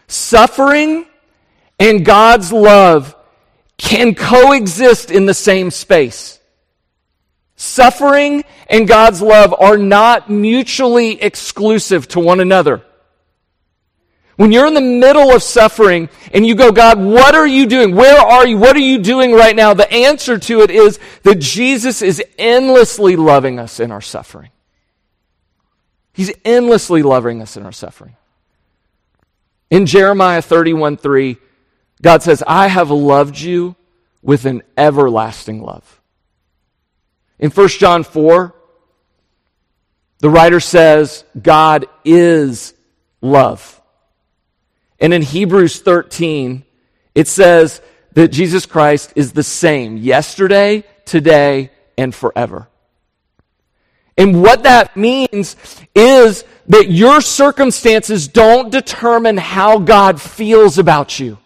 Suffering 0.09 1.07
and 1.79 2.05
God's 2.05 2.53
love 2.53 3.17
can 3.79 4.15
coexist 4.15 5.11
in 5.11 5.27
the 5.27 5.35
same 5.35 5.71
space. 5.71 6.39
Suffering 7.57 8.45
and 8.69 8.89
God's 8.89 9.23
love 9.23 9.55
are 9.59 9.77
not 9.77 10.29
mutually 10.29 11.21
exclusive 11.23 12.09
to 12.09 12.21
one 12.21 12.41
another. 12.41 12.83
When 14.37 14.51
you're 14.51 14.67
in 14.67 14.75
the 14.75 14.81
middle 14.81 15.35
of 15.35 15.43
suffering 15.43 16.09
and 16.33 16.47
you 16.47 16.55
go, 16.55 16.73
God, 16.73 16.99
what 16.99 17.35
are 17.35 17.47
you 17.47 17.67
doing? 17.67 17.95
Where 17.95 18.19
are 18.19 18.47
you? 18.47 18.57
What 18.57 18.77
are 18.77 18.81
you 18.81 18.99
doing 18.99 19.33
right 19.33 19.55
now? 19.55 19.75
The 19.75 19.91
answer 19.93 20.39
to 20.39 20.63
it 20.63 20.71
is 20.71 20.99
that 21.23 21.39
Jesus 21.39 22.01
is 22.01 22.23
endlessly 22.39 23.17
loving 23.17 23.59
us 23.59 23.79
in 23.79 23.93
our 23.93 24.01
suffering. 24.01 24.51
He's 26.15 26.33
endlessly 26.45 27.03
loving 27.03 27.43
us 27.43 27.57
in 27.57 27.65
our 27.65 27.73
suffering. 27.73 28.17
In 29.71 29.87
Jeremiah 29.87 30.43
31 30.43 30.97
3, 30.97 31.37
God 32.01 32.23
says, 32.23 32.43
I 32.47 32.69
have 32.69 32.91
loved 32.91 33.39
you 33.39 33.77
with 34.23 34.45
an 34.45 34.63
everlasting 34.77 35.63
love. 35.63 36.01
In 37.39 37.51
1 37.51 37.69
John 37.69 38.05
4, 38.05 38.55
the 40.21 40.31
writer 40.31 40.61
says, 40.61 41.25
God 41.41 41.87
is 42.05 42.75
love. 43.21 43.82
And 45.03 45.13
in 45.13 45.21
Hebrews 45.21 45.81
13, 45.81 46.65
it 47.15 47.29
says 47.29 47.83
that 48.13 48.29
Jesus 48.29 48.65
Christ 48.65 49.13
is 49.17 49.33
the 49.33 49.43
same 49.43 49.99
yesterday, 49.99 50.85
today, 51.05 51.71
and 51.99 52.15
forever. 52.15 52.69
And 54.17 54.43
what 54.43 54.63
that 54.63 54.97
means 54.97 55.57
is 55.95 56.45
that 56.69 56.91
your 56.91 57.21
circumstances 57.21 58.29
don't 58.29 58.71
determine 58.71 59.37
how 59.37 59.79
God 59.79 60.21
feels 60.21 60.79
about 60.79 61.19
you. 61.19 61.39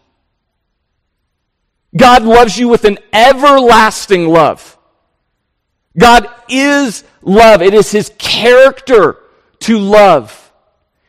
God 1.96 2.24
loves 2.24 2.58
you 2.58 2.68
with 2.68 2.84
an 2.84 2.98
everlasting 3.12 4.28
love. 4.28 4.76
God 5.98 6.28
is 6.48 7.04
love. 7.22 7.62
It 7.62 7.72
is 7.72 7.90
his 7.90 8.12
character 8.18 9.16
to 9.60 9.78
love. 9.78 10.52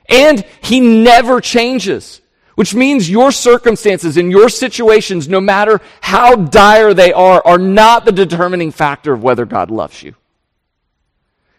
And 0.08 0.46
he 0.62 0.80
never 0.80 1.42
changes, 1.42 2.22
which 2.58 2.74
means 2.74 3.08
your 3.08 3.32
circumstances 3.32 4.18
and 4.18 4.32
your 4.32 4.50
situations, 4.50 5.30
no 5.30 5.40
matter 5.40 5.80
how 6.02 6.36
dire 6.36 6.92
they 6.92 7.14
are, 7.14 7.40
are 7.46 7.60
not 7.60 8.04
the 8.04 8.12
determining 8.12 8.72
factor 8.72 9.14
of 9.14 9.22
whether 9.22 9.46
God 9.46 9.70
loves 9.70 10.02
you. 10.02 10.16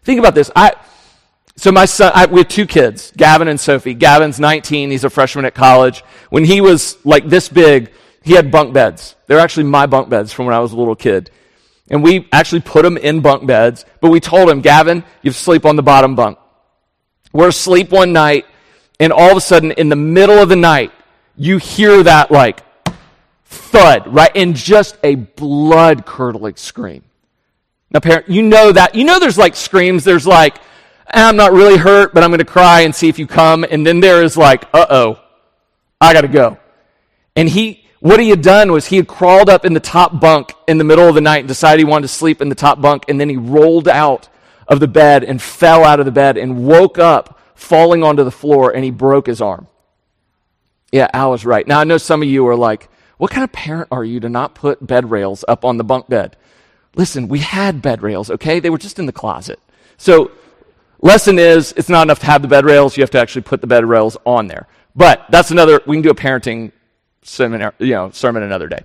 Think 0.03 0.19
about 0.19 0.35
this. 0.35 0.51
I, 0.53 0.73
so 1.55 1.71
my 1.71 1.85
son, 1.85 2.11
I, 2.13 2.25
we 2.25 2.41
have 2.41 2.49
two 2.49 2.65
kids, 2.65 3.13
Gavin 3.15 3.47
and 3.47 3.57
Sophie. 3.57 3.93
Gavin's 3.93 4.41
19. 4.41 4.91
He's 4.91 5.05
a 5.05 5.09
freshman 5.09 5.45
at 5.45 5.55
college. 5.55 6.03
When 6.31 6.43
he 6.43 6.59
was 6.59 6.97
like 7.05 7.29
this 7.29 7.47
big, 7.47 7.93
he 8.21 8.33
had 8.33 8.51
bunk 8.51 8.73
beds. 8.73 9.15
They're 9.27 9.39
actually 9.39 9.67
my 9.67 9.85
bunk 9.85 10.09
beds 10.09 10.33
from 10.33 10.47
when 10.47 10.55
I 10.55 10.59
was 10.59 10.73
a 10.73 10.77
little 10.77 10.97
kid. 10.97 11.31
And 11.89 12.03
we 12.03 12.27
actually 12.33 12.59
put 12.59 12.83
him 12.83 12.97
in 12.97 13.21
bunk 13.21 13.47
beds, 13.47 13.85
but 14.01 14.09
we 14.11 14.19
told 14.19 14.49
him, 14.49 14.59
Gavin, 14.59 15.05
you 15.21 15.31
sleep 15.31 15.65
on 15.65 15.77
the 15.77 15.81
bottom 15.81 16.15
bunk. 16.15 16.39
We're 17.31 17.47
asleep 17.47 17.89
one 17.89 18.11
night, 18.11 18.45
and 18.99 19.13
all 19.13 19.31
of 19.31 19.37
a 19.37 19.41
sudden, 19.41 19.71
in 19.71 19.89
the 19.89 19.95
middle 19.95 20.37
of 20.37 20.49
the 20.49 20.55
night, 20.55 20.91
you 21.37 21.57
hear 21.57 22.03
that 22.03 22.31
like 22.31 22.63
thud, 23.45 24.13
right? 24.13 24.31
And 24.35 24.55
just 24.55 24.97
a 25.03 25.15
blood 25.15 26.05
curdling 26.05 26.55
scream. 26.55 27.03
Now, 27.91 28.01
parent, 28.01 28.29
you 28.29 28.43
know 28.43 28.71
that. 28.71 28.93
You 28.93 29.05
know 29.05 29.19
there's 29.19 29.37
like 29.37 29.55
screams. 29.55 30.03
There's 30.03 30.27
like, 30.27 30.57
eh, 30.57 31.27
I'm 31.27 31.35
not 31.35 31.53
really 31.53 31.77
hurt, 31.77 32.13
but 32.13 32.23
I'm 32.23 32.29
going 32.29 32.39
to 32.39 32.45
cry 32.45 32.81
and 32.81 32.93
see 32.93 33.09
if 33.09 33.17
you 33.17 33.25
come. 33.25 33.63
And 33.63 33.85
then 33.87 33.99
there 33.99 34.21
is 34.21 34.37
like, 34.37 34.65
uh 34.73 34.85
oh, 34.89 35.19
I 35.99 36.13
got 36.13 36.21
to 36.21 36.27
go. 36.27 36.57
And 37.35 37.49
he, 37.49 37.85
what 37.99 38.19
he 38.19 38.29
had 38.29 38.41
done 38.41 38.71
was 38.71 38.85
he 38.85 38.97
had 38.97 39.07
crawled 39.07 39.49
up 39.49 39.65
in 39.65 39.73
the 39.73 39.79
top 39.79 40.19
bunk 40.19 40.53
in 40.67 40.77
the 40.77 40.83
middle 40.83 41.07
of 41.07 41.15
the 41.15 41.21
night 41.21 41.39
and 41.39 41.47
decided 41.47 41.79
he 41.79 41.85
wanted 41.85 42.03
to 42.03 42.13
sleep 42.13 42.41
in 42.41 42.49
the 42.49 42.55
top 42.55 42.81
bunk. 42.81 43.05
And 43.07 43.19
then 43.19 43.29
he 43.29 43.37
rolled 43.37 43.87
out 43.87 44.29
of 44.67 44.79
the 44.79 44.87
bed 44.87 45.23
and 45.23 45.41
fell 45.41 45.83
out 45.83 45.99
of 45.99 46.05
the 46.05 46.11
bed 46.11 46.37
and 46.37 46.65
woke 46.65 46.99
up 46.99 47.38
falling 47.59 48.03
onto 48.03 48.23
the 48.23 48.31
floor 48.31 48.71
and 48.71 48.83
he 48.83 48.91
broke 48.91 49.27
his 49.27 49.41
arm. 49.41 49.67
Yeah, 50.91 51.07
Al 51.13 51.31
was 51.31 51.45
right. 51.45 51.67
Now 51.67 51.79
I 51.79 51.83
know 51.83 51.97
some 51.97 52.21
of 52.21 52.27
you 52.27 52.47
are 52.47 52.55
like, 52.55 52.89
what 53.17 53.31
kind 53.31 53.43
of 53.43 53.51
parent 53.51 53.89
are 53.91 54.03
you 54.03 54.19
to 54.21 54.29
not 54.29 54.55
put 54.55 54.85
bed 54.85 55.11
rails 55.11 55.43
up 55.47 55.65
on 55.65 55.77
the 55.77 55.83
bunk 55.83 56.07
bed? 56.07 56.37
Listen, 56.95 57.27
we 57.27 57.39
had 57.39 57.81
bed 57.81 58.01
rails, 58.01 58.31
okay? 58.31 58.59
They 58.59 58.69
were 58.69 58.77
just 58.77 58.97
in 58.97 59.05
the 59.05 59.11
closet. 59.11 59.59
So, 59.97 60.31
lesson 61.01 61.37
is 61.37 61.73
it's 61.75 61.89
not 61.89 62.03
enough 62.03 62.19
to 62.19 62.25
have 62.25 62.41
the 62.41 62.47
bed 62.47 62.65
rails, 62.65 62.97
you 62.97 63.03
have 63.03 63.11
to 63.11 63.19
actually 63.19 63.43
put 63.43 63.61
the 63.61 63.67
bed 63.67 63.85
rails 63.85 64.17
on 64.25 64.47
there. 64.47 64.67
But 64.95 65.25
that's 65.29 65.51
another, 65.51 65.81
we 65.85 65.97
can 65.97 66.01
do 66.01 66.09
a 66.09 66.15
parenting 66.15 66.71
seminar, 67.21 67.73
you 67.77 67.93
know, 67.93 68.09
sermon 68.11 68.41
another 68.41 68.67
day. 68.67 68.83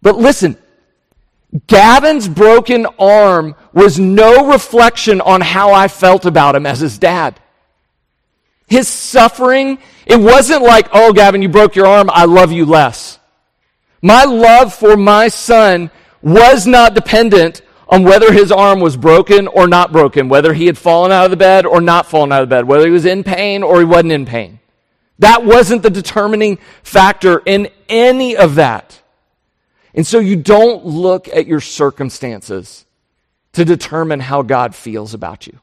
But 0.00 0.16
listen, 0.16 0.56
Gavin's 1.66 2.28
broken 2.28 2.86
arm 2.98 3.54
was 3.72 3.98
no 3.98 4.50
reflection 4.50 5.20
on 5.20 5.40
how 5.42 5.72
I 5.72 5.88
felt 5.88 6.24
about 6.24 6.54
him 6.54 6.64
as 6.64 6.80
his 6.80 6.98
dad. 6.98 7.38
His 8.66 8.88
suffering, 8.88 9.78
it 10.06 10.16
wasn't 10.16 10.62
like, 10.62 10.88
oh, 10.92 11.12
Gavin, 11.12 11.42
you 11.42 11.50
broke 11.50 11.76
your 11.76 11.86
arm, 11.86 12.08
I 12.10 12.24
love 12.24 12.52
you 12.52 12.64
less. 12.64 13.18
My 14.00 14.24
love 14.24 14.72
for 14.72 14.96
my 14.96 15.28
son 15.28 15.90
was 16.22 16.66
not 16.66 16.94
dependent 16.94 17.60
on 17.86 18.04
whether 18.04 18.32
his 18.32 18.50
arm 18.50 18.80
was 18.80 18.96
broken 18.96 19.46
or 19.46 19.68
not 19.68 19.92
broken, 19.92 20.30
whether 20.30 20.54
he 20.54 20.64
had 20.64 20.78
fallen 20.78 21.12
out 21.12 21.26
of 21.26 21.30
the 21.30 21.36
bed 21.36 21.66
or 21.66 21.82
not 21.82 22.06
fallen 22.06 22.32
out 22.32 22.42
of 22.42 22.48
the 22.48 22.54
bed, 22.56 22.64
whether 22.66 22.86
he 22.86 22.90
was 22.90 23.04
in 23.04 23.22
pain 23.22 23.62
or 23.62 23.78
he 23.78 23.84
wasn't 23.84 24.12
in 24.12 24.24
pain. 24.24 24.58
That 25.18 25.44
wasn't 25.44 25.82
the 25.82 25.90
determining 25.90 26.58
factor 26.82 27.42
in 27.44 27.68
any 27.90 28.36
of 28.36 28.54
that. 28.54 29.01
And 29.94 30.06
so 30.06 30.18
you 30.18 30.36
don't 30.36 30.84
look 30.86 31.28
at 31.28 31.46
your 31.46 31.60
circumstances 31.60 32.86
to 33.52 33.64
determine 33.64 34.20
how 34.20 34.42
God 34.42 34.74
feels 34.74 35.14
about 35.14 35.46
you. 35.46 35.58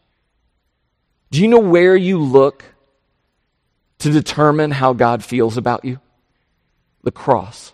Do 1.32 1.42
you 1.42 1.48
know 1.48 1.60
where 1.60 1.96
you 1.96 2.20
look 2.20 2.64
to 4.00 4.12
determine 4.12 4.72
how 4.72 4.94
God 4.94 5.24
feels 5.24 5.58
about 5.58 5.86
you? 5.86 6.00
The 7.04 7.12
cross. 7.12 7.74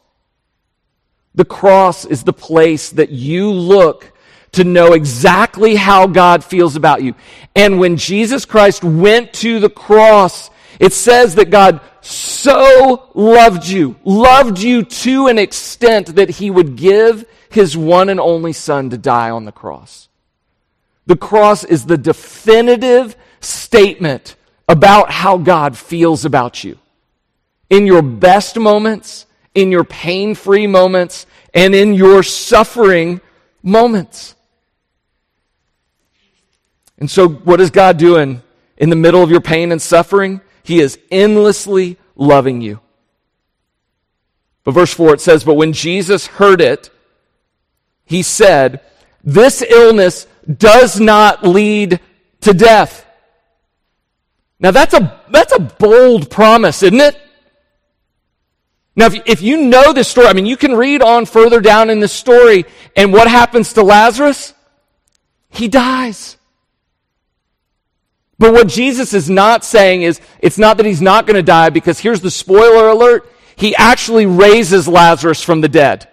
The 1.36 1.46
cross 1.46 2.06
is 2.06 2.24
the 2.24 2.34
place 2.34 2.92
that 2.92 3.10
you 3.10 3.52
look 3.52 4.14
to 4.54 4.64
know 4.64 4.94
exactly 4.94 5.76
how 5.76 6.08
God 6.08 6.44
feels 6.44 6.78
about 6.78 7.04
you. 7.04 7.14
And 7.56 7.80
when 7.80 7.98
Jesus 7.98 8.46
Christ 8.46 8.84
went 8.84 9.34
to 9.34 9.60
the 9.60 9.70
cross, 9.70 10.50
it 10.80 10.94
says 10.94 11.36
that 11.36 11.50
God 11.50 11.82
so 12.06 13.10
loved 13.16 13.68
you, 13.68 13.96
loved 14.04 14.60
you 14.60 14.84
to 14.84 15.28
an 15.28 15.40
extent 15.40 16.16
that 16.18 16.30
he 16.30 16.52
would 16.52 16.76
give 16.76 17.26
his 17.50 17.76
one 17.76 18.10
and 18.10 18.20
only 18.20 18.54
son 18.54 18.92
to 18.92 18.98
die 18.98 19.32
on 19.32 19.46
the 19.46 19.52
cross. 19.52 20.08
The 21.08 21.16
cross 21.16 21.64
is 21.64 21.86
the 21.86 21.98
definitive 21.98 23.16
statement 23.40 24.36
about 24.70 25.10
how 25.10 25.38
God 25.40 25.78
feels 25.78 26.26
about 26.26 26.64
you. 26.64 26.78
In 27.72 27.88
your 27.88 28.04
best 28.04 28.58
moments, 28.60 29.26
in 29.56 29.72
your 29.72 29.84
pain 29.84 30.36
free 30.36 30.68
moments 30.68 31.26
and 31.56 31.74
in 31.74 31.96
your 31.96 32.22
suffering 32.22 33.20
moments. 33.64 34.36
And 37.00 37.10
so, 37.10 37.28
what 37.28 37.60
is 37.60 37.72
God 37.72 37.98
doing 37.98 38.44
in 38.78 38.90
the 38.92 38.96
middle 38.96 39.24
of 39.24 39.32
your 39.32 39.42
pain 39.42 39.72
and 39.72 39.82
suffering? 39.82 40.42
He 40.65 40.79
is 40.79 40.98
endlessly 41.12 41.98
loving 42.15 42.60
you. 42.60 42.79
But 44.63 44.72
verse 44.72 44.91
4 44.91 45.13
it 45.13 45.22
says, 45.22 45.43
But 45.43 45.53
when 45.53 45.74
Jesus 45.74 46.25
heard 46.25 46.60
it, 46.60 46.89
he 48.03 48.24
said, 48.24 48.81
This 49.24 49.62
illness 49.62 50.25
does 50.51 51.00
not 51.00 51.45
lead 51.45 52.00
to 52.41 52.53
death. 52.53 53.05
Now 54.60 54.72
that's 54.72 54.95
a, 54.95 55.22
that's 55.29 55.53
a 55.53 55.60
bold 55.60 56.31
promise, 56.31 56.81
isn't 56.81 57.00
it? 57.00 57.15
Now, 58.95 59.05
if, 59.05 59.22
if 59.27 59.41
you 59.43 59.57
know 59.57 59.93
this 59.93 60.07
story, 60.07 60.27
I 60.27 60.34
mean, 60.34 60.48
you 60.48 60.57
can 60.57 60.74
read 60.74 61.03
on 61.03 61.27
further 61.27 61.62
down 61.62 61.91
in 61.91 62.00
the 62.00 62.07
story, 62.07 62.65
and 62.95 63.13
what 63.13 63.27
happens 63.27 63.74
to 63.74 63.84
Lazarus? 63.84 64.53
He 65.50 65.67
dies. 65.67 66.38
But 68.38 68.54
what 68.54 68.68
Jesus 68.68 69.13
is 69.13 69.30
not 69.30 69.63
saying 69.63 70.01
is, 70.01 70.20
it's 70.39 70.58
not 70.58 70.77
that 70.77 70.86
he's 70.86 71.01
not 71.01 71.25
going 71.25 71.36
to 71.36 71.44
die, 71.44 71.70
because 71.70 72.00
here's 72.00 72.22
the 72.22 72.32
spoiler 72.32 72.89
alert 72.89 73.32
he 73.56 73.75
actually 73.75 74.25
raises 74.25 74.88
Lazarus 74.88 75.42
from 75.42 75.62
the 75.62 75.70
dead. 75.70 76.10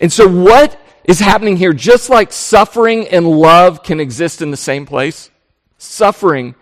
And 0.00 0.10
so, 0.10 0.26
what 0.26 0.80
is 1.04 1.18
happening 1.20 1.56
here? 1.56 1.72
Just 1.72 2.08
like 2.08 2.32
suffering 2.32 3.08
and 3.08 3.28
love 3.28 3.82
can 3.82 4.00
exist 4.00 4.40
in 4.40 4.50
the 4.50 4.56
same 4.56 4.86
place, 4.86 5.30
suffering 5.76 6.54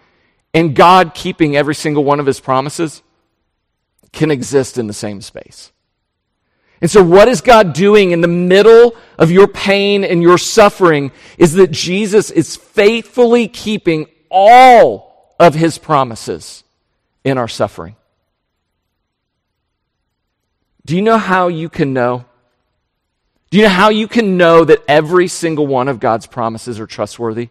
and 0.56 0.74
God 0.74 1.14
keeping 1.14 1.54
every 1.54 1.74
single 1.74 2.02
one 2.02 2.18
of 2.18 2.24
his 2.24 2.40
promises 2.40 3.02
can 4.12 4.30
exist 4.30 4.78
in 4.78 4.86
the 4.86 4.94
same 4.94 5.20
space. 5.20 5.70
And 6.80 6.90
so, 6.90 7.02
what 7.02 7.28
is 7.28 7.40
God 7.40 7.72
doing 7.72 8.10
in 8.10 8.20
the 8.20 8.28
middle 8.28 8.96
of 9.18 9.30
your 9.30 9.48
pain 9.48 10.04
and 10.04 10.22
your 10.22 10.38
suffering 10.38 11.10
is 11.38 11.54
that 11.54 11.70
Jesus 11.70 12.30
is 12.30 12.56
faithfully 12.56 13.48
keeping 13.48 14.06
all 14.30 15.34
of 15.40 15.54
his 15.54 15.78
promises 15.78 16.64
in 17.24 17.38
our 17.38 17.48
suffering. 17.48 17.96
Do 20.84 20.94
you 20.94 21.02
know 21.02 21.18
how 21.18 21.48
you 21.48 21.68
can 21.68 21.92
know? 21.92 22.26
Do 23.50 23.58
you 23.58 23.64
know 23.64 23.70
how 23.70 23.88
you 23.88 24.06
can 24.06 24.36
know 24.36 24.64
that 24.64 24.82
every 24.86 25.28
single 25.28 25.66
one 25.66 25.88
of 25.88 25.98
God's 25.98 26.26
promises 26.26 26.78
are 26.78 26.86
trustworthy? 26.86 27.48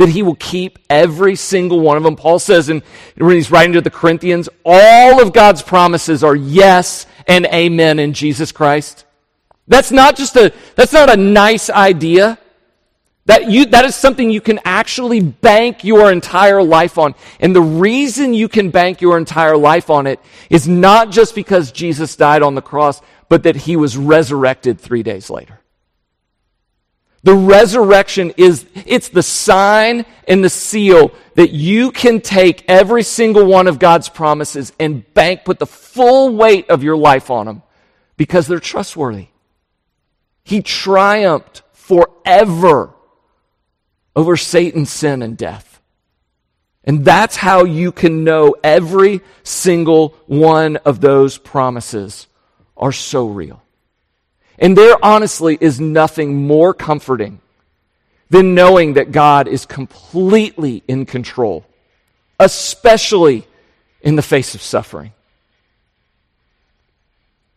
that 0.00 0.08
he 0.08 0.22
will 0.22 0.36
keep 0.36 0.78
every 0.88 1.36
single 1.36 1.78
one 1.78 1.98
of 1.98 2.02
them. 2.02 2.16
Paul 2.16 2.38
says 2.38 2.70
in, 2.70 2.82
when 3.18 3.36
he's 3.36 3.50
writing 3.50 3.74
to 3.74 3.82
the 3.82 3.90
Corinthians, 3.90 4.48
all 4.64 5.20
of 5.20 5.34
God's 5.34 5.60
promises 5.60 6.24
are 6.24 6.34
yes 6.34 7.04
and 7.30 7.46
amen 7.46 8.00
in 8.00 8.12
Jesus 8.12 8.50
Christ. 8.50 9.04
That's 9.68 9.92
not 9.92 10.16
just 10.16 10.34
a, 10.34 10.52
that's 10.74 10.92
not 10.92 11.08
a 11.08 11.16
nice 11.16 11.70
idea. 11.70 12.38
That, 13.26 13.48
you, 13.48 13.66
that 13.66 13.84
is 13.84 13.94
something 13.94 14.30
you 14.30 14.40
can 14.40 14.58
actually 14.64 15.20
bank 15.20 15.84
your 15.84 16.10
entire 16.10 16.60
life 16.60 16.98
on. 16.98 17.14
And 17.38 17.54
the 17.54 17.62
reason 17.62 18.34
you 18.34 18.48
can 18.48 18.70
bank 18.70 19.00
your 19.00 19.16
entire 19.16 19.56
life 19.56 19.90
on 19.90 20.08
it 20.08 20.18
is 20.50 20.66
not 20.66 21.12
just 21.12 21.36
because 21.36 21.70
Jesus 21.70 22.16
died 22.16 22.42
on 22.42 22.56
the 22.56 22.62
cross, 22.62 23.00
but 23.28 23.44
that 23.44 23.54
he 23.54 23.76
was 23.76 23.96
resurrected 23.96 24.80
three 24.80 25.04
days 25.04 25.30
later. 25.30 25.60
The 27.22 27.34
resurrection 27.34 28.32
is, 28.36 28.66
it's 28.74 29.08
the 29.08 29.22
sign 29.22 30.06
and 30.26 30.42
the 30.42 30.48
seal 30.48 31.12
that 31.34 31.50
you 31.50 31.92
can 31.92 32.20
take 32.20 32.64
every 32.68 33.02
single 33.02 33.44
one 33.44 33.66
of 33.66 33.78
God's 33.78 34.08
promises 34.08 34.72
and 34.80 35.12
bank, 35.12 35.44
put 35.44 35.58
the 35.58 35.66
full 35.66 36.34
weight 36.34 36.70
of 36.70 36.82
your 36.82 36.96
life 36.96 37.30
on 37.30 37.46
them 37.46 37.62
because 38.16 38.46
they're 38.46 38.58
trustworthy. 38.58 39.28
He 40.44 40.62
triumphed 40.62 41.62
forever 41.72 42.94
over 44.16 44.36
Satan, 44.36 44.86
sin, 44.86 45.22
and 45.22 45.36
death. 45.36 45.80
And 46.84 47.04
that's 47.04 47.36
how 47.36 47.64
you 47.64 47.92
can 47.92 48.24
know 48.24 48.56
every 48.64 49.20
single 49.42 50.16
one 50.26 50.76
of 50.78 51.00
those 51.00 51.36
promises 51.36 52.26
are 52.76 52.92
so 52.92 53.28
real. 53.28 53.62
And 54.60 54.76
there 54.76 55.02
honestly 55.02 55.56
is 55.58 55.80
nothing 55.80 56.46
more 56.46 56.74
comforting 56.74 57.40
than 58.28 58.54
knowing 58.54 58.94
that 58.94 59.10
God 59.10 59.48
is 59.48 59.64
completely 59.64 60.84
in 60.86 61.06
control, 61.06 61.64
especially 62.38 63.46
in 64.02 64.16
the 64.16 64.22
face 64.22 64.54
of 64.54 64.60
suffering. 64.60 65.12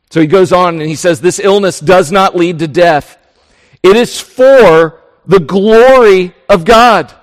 So 0.09 0.21
he 0.21 0.27
goes 0.27 0.53
on 0.53 0.79
and 0.79 0.89
he 0.89 0.95
says, 0.95 1.19
This 1.19 1.39
illness 1.39 1.79
does 1.79 2.11
not 2.11 2.35
lead 2.35 2.59
to 2.59 2.67
death. 2.67 3.17
It 3.83 3.97
is 3.97 4.19
for 4.21 5.01
the 5.25 5.39
glory 5.39 6.33
of 6.47 6.63
God, 6.63 7.13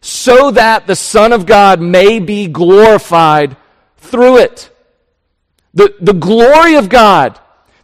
so 0.00 0.50
that 0.52 0.86
the 0.86 0.96
Son 0.96 1.32
of 1.32 1.46
God 1.46 1.80
may 1.80 2.18
be 2.18 2.48
glorified 2.48 3.56
through 3.98 4.38
it. 4.38 4.70
The, 5.74 5.94
the 6.00 6.14
glory 6.14 6.76
of 6.76 6.88
God 6.88 7.38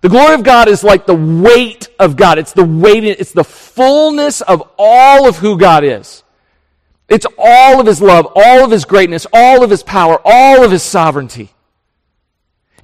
the 0.05 0.11
glory 0.11 0.35
of 0.35 0.43
God 0.43 0.69
is 0.69 0.85
like 0.85 1.07
the 1.07 1.15
weight 1.15 1.89
of 1.99 2.15
God. 2.15 2.37
It's 2.37 2.53
the 2.53 2.63
weight, 2.63 3.05
it's 3.05 3.33
the 3.33 3.43
fullness 3.43 4.43
of 4.43 4.63
all 4.77 5.27
of 5.27 5.39
who 5.39 5.57
God 5.57 5.83
is. 5.83 6.23
It's 7.09 7.25
all 7.39 7.81
of 7.81 7.87
His 7.87 8.03
love, 8.03 8.29
all 8.37 8.67
of 8.67 8.71
His 8.71 8.85
greatness, 8.85 9.27
all 9.33 9.65
of 9.65 9.71
His 9.71 9.83
power, 9.83 10.21
all 10.23 10.63
of 10.63 10.71
His 10.71 10.83
sovereignty. 10.83 11.55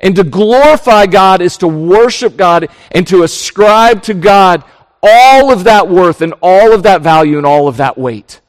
And 0.00 0.16
to 0.16 0.24
glorify 0.24 1.04
God 1.04 1.42
is 1.42 1.58
to 1.58 1.68
worship 1.68 2.38
God 2.38 2.68
and 2.90 3.06
to 3.08 3.22
ascribe 3.22 4.02
to 4.04 4.14
God 4.14 4.64
all 5.02 5.52
of 5.52 5.64
that 5.64 5.90
worth 5.90 6.22
and 6.22 6.32
all 6.40 6.72
of 6.72 6.84
that 6.84 7.02
value 7.02 7.36
and 7.36 7.44
all 7.44 7.68
of 7.68 7.76
that 7.76 7.98
weight. 7.98 8.40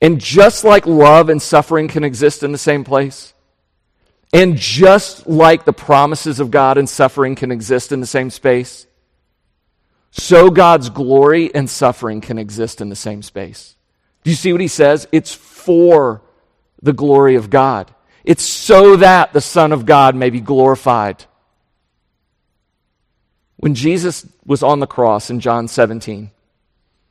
And 0.00 0.18
just 0.18 0.64
like 0.64 0.86
love 0.86 1.28
and 1.28 1.42
suffering 1.42 1.88
can 1.88 2.04
exist 2.04 2.42
in 2.42 2.52
the 2.52 2.56
same 2.56 2.84
place, 2.84 3.34
and 4.32 4.56
just 4.56 5.26
like 5.26 5.64
the 5.64 5.72
promises 5.72 6.40
of 6.40 6.50
God 6.50 6.78
and 6.78 6.88
suffering 6.88 7.34
can 7.34 7.50
exist 7.50 7.92
in 7.92 8.00
the 8.00 8.06
same 8.06 8.30
space, 8.30 8.86
so 10.10 10.50
God's 10.50 10.90
glory 10.90 11.54
and 11.54 11.68
suffering 11.68 12.20
can 12.20 12.38
exist 12.38 12.80
in 12.80 12.88
the 12.88 12.96
same 12.96 13.22
space. 13.22 13.76
Do 14.24 14.30
you 14.30 14.36
see 14.36 14.52
what 14.52 14.60
he 14.60 14.68
says? 14.68 15.08
It's 15.12 15.32
for 15.32 16.22
the 16.82 16.92
glory 16.92 17.36
of 17.36 17.50
God. 17.50 17.94
It's 18.24 18.44
so 18.44 18.96
that 18.96 19.32
the 19.32 19.40
Son 19.40 19.72
of 19.72 19.86
God 19.86 20.14
may 20.14 20.30
be 20.30 20.40
glorified. 20.40 21.24
When 23.56 23.74
Jesus 23.74 24.26
was 24.44 24.62
on 24.62 24.80
the 24.80 24.86
cross 24.86 25.30
in 25.30 25.40
John 25.40 25.66
17, 25.66 26.30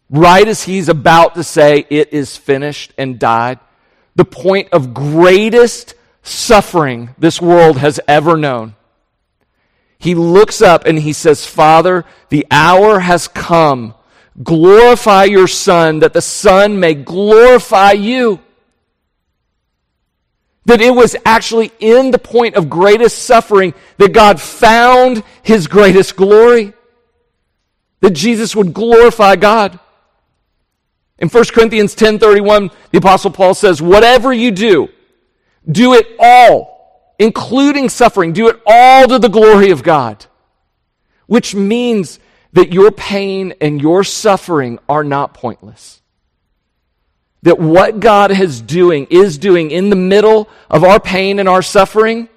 right 0.10 0.47
as 0.47 0.63
he's 0.63 0.89
about 0.89 1.36
to 1.36 1.43
say, 1.43 1.86
It 1.89 2.13
is 2.13 2.38
finished 2.38 2.93
and 2.97 3.19
died, 3.19 3.60
the 4.15 4.25
point 4.25 4.69
of 4.71 4.93
greatest 4.93 5.95
suffering 6.28 7.16
this 7.18 7.42
world 7.42 7.78
has 7.78 8.00
ever 8.08 8.38
known. 8.38 8.76
He 10.00 10.16
looks 10.16 10.62
up 10.62 10.86
and 10.86 11.00
he 11.00 11.13
says, 11.13 11.46
Father, 11.46 12.06
the 12.30 12.46
hour 12.52 13.00
has 13.00 13.28
come. 13.28 13.96
Glorify 14.42 15.24
your 15.24 15.48
Son, 15.48 16.00
that 16.00 16.13
the 16.13 16.22
Son 16.22 16.80
may 16.80 16.94
glorify 16.94 17.94
you. 17.94 18.40
That 20.66 20.82
it 20.82 20.94
was 20.94 21.16
actually 21.26 21.72
in 21.80 22.12
the 22.12 22.20
point 22.20 22.56
of 22.56 22.70
greatest 22.70 23.24
suffering 23.24 23.74
that 23.98 24.13
God 24.13 24.40
found 24.40 25.24
his 25.42 25.68
greatest 25.68 26.16
glory. 26.16 26.74
That 28.02 28.12
Jesus 28.12 28.56
would 28.56 28.74
glorify 28.74 29.38
God. 29.38 29.80
In 31.18 31.30
1 31.30 31.46
Corinthians 31.54 31.96
10:31, 31.96 32.70
the 32.92 33.00
apostle 33.00 33.32
Paul 33.32 33.56
says, 33.56 33.82
"Whatever 33.82 34.32
you 34.32 34.52
do, 34.52 34.90
do 35.69 35.93
it 35.93 36.08
all, 36.19 37.13
including 37.19 37.89
suffering. 37.89 38.34
Do 38.34 38.47
it 38.47 38.62
all 38.65 39.08
to 39.08 39.19
the 39.19 39.30
glory 39.30 39.71
of 39.71 39.84
God. 39.84 40.25
Which 41.25 41.53
means 41.53 42.19
that 42.53 42.71
your 42.73 42.91
pain 42.91 43.53
and 43.60 43.82
your 43.82 44.03
suffering 44.03 44.80
are 44.88 45.03
not 45.03 45.34
pointless. 45.34 46.01
That 47.43 47.60
what 47.60 47.99
God 47.99 48.32
is 48.32 48.62
doing, 48.62 49.08
is 49.10 49.38
doing 49.38 49.71
in 49.71 49.89
the 49.89 49.95
middle 49.95 50.49
of 50.69 50.84
our 50.84 50.99
pain 50.99 51.39
and 51.39 51.47
our 51.47 51.62
suffering, 51.62 52.30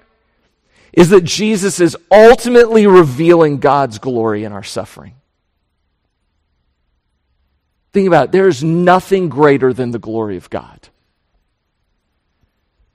is 0.93 1.09
that 1.09 1.23
Jesus 1.23 1.79
is 1.79 1.95
ultimately 2.11 2.85
revealing 2.85 3.59
God's 3.59 3.97
glory 3.97 4.43
in 4.43 4.51
our 4.51 4.63
suffering. 4.63 5.15
Think 7.93 8.07
about 8.07 8.25
it. 8.25 8.31
There 8.31 8.47
is 8.47 8.63
nothing 8.63 9.29
greater 9.29 9.73
than 9.73 9.91
the 9.91 9.99
glory 9.99 10.37
of 10.37 10.49
God. 10.49 10.89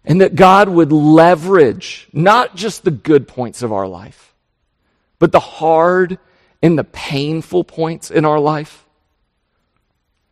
And 0.07 0.21
that 0.21 0.37
God 0.37 0.69
would 0.69 0.93
leverage 0.93 2.09
not 2.13 2.55
just 2.55 2.85
the 2.85 2.93
good 2.93 3.27
points 3.27 3.63
of 3.63 3.73
our 3.73 3.89
life, 3.89 4.35
but 5.19 5.33
the 5.33 5.41
hard 5.41 6.19
and 6.63 6.79
the 6.79 6.85
painful 6.85 7.65
points 7.65 8.11
in 8.11 8.25
our 8.25 8.39
life. 8.39 8.85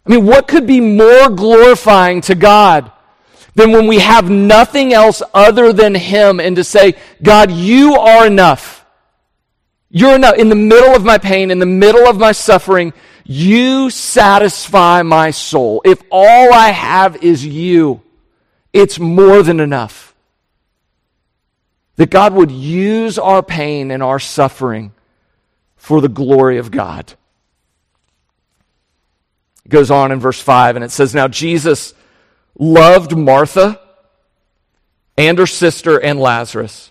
I 0.06 0.10
mean, 0.10 0.26
what 0.26 0.48
could 0.48 0.66
be 0.66 0.80
more 0.80 1.28
glorifying 1.28 2.20
to 2.22 2.34
God 2.34 2.92
than 3.54 3.72
when 3.72 3.86
we 3.86 3.98
have 4.00 4.30
nothing 4.30 4.92
else 4.92 5.22
other 5.32 5.72
than 5.72 5.94
Him 5.94 6.40
and 6.40 6.56
to 6.56 6.64
say, 6.64 6.94
God, 7.22 7.50
you 7.50 7.94
are 7.94 8.26
enough. 8.26 8.84
You're 9.90 10.16
enough. 10.16 10.36
In 10.36 10.48
the 10.48 10.56
middle 10.56 10.94
of 10.94 11.04
my 11.04 11.18
pain, 11.18 11.50
in 11.50 11.58
the 11.58 11.66
middle 11.66 12.06
of 12.06 12.18
my 12.18 12.32
suffering, 12.32 12.92
you 13.24 13.90
satisfy 13.90 15.02
my 15.02 15.30
soul. 15.30 15.82
If 15.84 16.02
all 16.10 16.52
I 16.52 16.70
have 16.70 17.22
is 17.22 17.46
you, 17.46 18.02
it's 18.74 18.98
more 18.98 19.42
than 19.42 19.60
enough. 19.60 20.14
That 21.96 22.10
God 22.10 22.34
would 22.34 22.50
use 22.50 23.18
our 23.18 23.40
pain 23.40 23.92
and 23.92 24.02
our 24.02 24.18
suffering 24.18 24.92
for 25.76 26.00
the 26.00 26.08
glory 26.08 26.58
of 26.58 26.72
God. 26.72 27.14
It 29.64 29.68
goes 29.68 29.92
on 29.92 30.10
in 30.10 30.18
verse 30.18 30.40
5, 30.40 30.74
and 30.74 30.84
it 30.84 30.90
says, 30.90 31.14
Now 31.14 31.28
Jesus 31.28 31.94
loved 32.58 33.16
Martha 33.16 33.80
and 35.16 35.38
her 35.38 35.46
sister 35.46 35.96
and 35.96 36.18
Lazarus. 36.18 36.90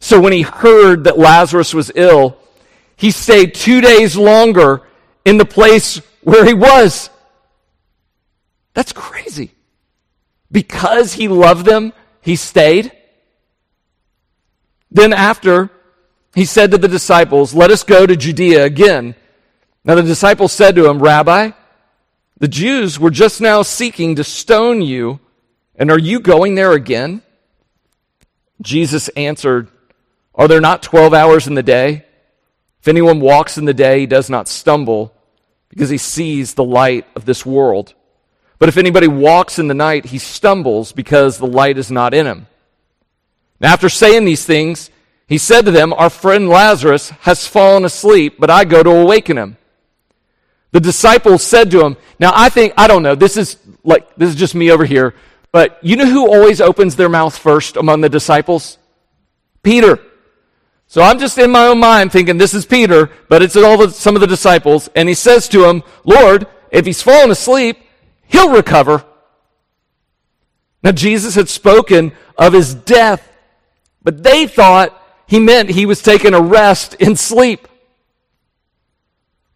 So 0.00 0.18
when 0.18 0.32
he 0.32 0.42
heard 0.42 1.04
that 1.04 1.18
Lazarus 1.18 1.74
was 1.74 1.92
ill, 1.94 2.38
he 2.96 3.10
stayed 3.10 3.54
two 3.54 3.82
days 3.82 4.16
longer 4.16 4.80
in 5.26 5.36
the 5.36 5.44
place 5.44 6.00
where 6.22 6.44
he 6.46 6.54
was. 6.54 7.10
That's 8.72 8.92
crazy 8.92 9.54
because 10.54 11.14
he 11.14 11.26
loved 11.26 11.66
them, 11.66 11.92
he 12.20 12.36
stayed. 12.36 12.92
Then, 14.88 15.12
after, 15.12 15.68
he 16.32 16.44
said 16.44 16.70
to 16.70 16.78
the 16.78 16.86
disciples, 16.86 17.54
Let 17.54 17.72
us 17.72 17.82
go 17.82 18.06
to 18.06 18.14
Judea 18.14 18.64
again. 18.64 19.16
Now, 19.84 19.96
the 19.96 20.04
disciples 20.04 20.52
said 20.52 20.76
to 20.76 20.88
him, 20.88 21.02
Rabbi, 21.02 21.50
the 22.38 22.48
Jews 22.48 23.00
were 23.00 23.10
just 23.10 23.40
now 23.40 23.62
seeking 23.62 24.14
to 24.14 24.22
stone 24.22 24.80
you, 24.80 25.18
and 25.74 25.90
are 25.90 25.98
you 25.98 26.20
going 26.20 26.54
there 26.54 26.72
again? 26.72 27.22
Jesus 28.62 29.08
answered, 29.10 29.68
Are 30.36 30.46
there 30.46 30.60
not 30.60 30.84
12 30.84 31.12
hours 31.12 31.48
in 31.48 31.54
the 31.54 31.64
day? 31.64 32.04
If 32.80 32.86
anyone 32.86 33.18
walks 33.18 33.58
in 33.58 33.64
the 33.64 33.74
day, 33.74 34.00
he 34.00 34.06
does 34.06 34.30
not 34.30 34.46
stumble, 34.46 35.12
because 35.68 35.90
he 35.90 35.98
sees 35.98 36.54
the 36.54 36.62
light 36.62 37.08
of 37.16 37.24
this 37.24 37.44
world. 37.44 37.94
But 38.64 38.70
if 38.70 38.78
anybody 38.78 39.08
walks 39.08 39.58
in 39.58 39.68
the 39.68 39.74
night, 39.74 40.06
he 40.06 40.16
stumbles 40.16 40.92
because 40.92 41.36
the 41.36 41.46
light 41.46 41.76
is 41.76 41.90
not 41.90 42.14
in 42.14 42.24
him. 42.24 42.46
Now, 43.60 43.74
after 43.74 43.90
saying 43.90 44.24
these 44.24 44.46
things, 44.46 44.88
he 45.26 45.36
said 45.36 45.66
to 45.66 45.70
them, 45.70 45.92
Our 45.92 46.08
friend 46.08 46.48
Lazarus 46.48 47.10
has 47.10 47.46
fallen 47.46 47.84
asleep, 47.84 48.36
but 48.38 48.48
I 48.48 48.64
go 48.64 48.82
to 48.82 48.88
awaken 48.88 49.36
him. 49.36 49.58
The 50.70 50.80
disciples 50.80 51.42
said 51.42 51.70
to 51.72 51.84
him, 51.84 51.98
Now 52.18 52.32
I 52.34 52.48
think, 52.48 52.72
I 52.78 52.86
don't 52.86 53.02
know, 53.02 53.14
this 53.14 53.36
is 53.36 53.58
like, 53.82 54.16
this 54.16 54.30
is 54.30 54.34
just 54.34 54.54
me 54.54 54.70
over 54.70 54.86
here, 54.86 55.14
but 55.52 55.78
you 55.82 55.96
know 55.96 56.06
who 56.06 56.32
always 56.32 56.62
opens 56.62 56.96
their 56.96 57.10
mouth 57.10 57.36
first 57.36 57.76
among 57.76 58.00
the 58.00 58.08
disciples? 58.08 58.78
Peter. 59.62 59.98
So 60.86 61.02
I'm 61.02 61.18
just 61.18 61.36
in 61.36 61.50
my 61.50 61.66
own 61.66 61.80
mind 61.80 62.12
thinking 62.12 62.38
this 62.38 62.54
is 62.54 62.64
Peter, 62.64 63.10
but 63.28 63.42
it's 63.42 63.56
all 63.56 63.76
the, 63.76 63.90
some 63.90 64.14
of 64.14 64.22
the 64.22 64.26
disciples, 64.26 64.88
and 64.96 65.06
he 65.06 65.14
says 65.14 65.48
to 65.48 65.68
him, 65.68 65.82
Lord, 66.04 66.46
if 66.70 66.86
he's 66.86 67.02
fallen 67.02 67.30
asleep, 67.30 67.76
he'll 68.34 68.50
recover. 68.50 69.04
Now 70.82 70.90
Jesus 70.90 71.36
had 71.36 71.48
spoken 71.48 72.12
of 72.36 72.52
his 72.52 72.74
death, 72.74 73.32
but 74.02 74.24
they 74.24 74.48
thought 74.48 75.00
he 75.28 75.38
meant 75.38 75.70
he 75.70 75.86
was 75.86 76.02
taking 76.02 76.34
a 76.34 76.40
rest 76.40 76.94
in 76.94 77.14
sleep. 77.14 77.68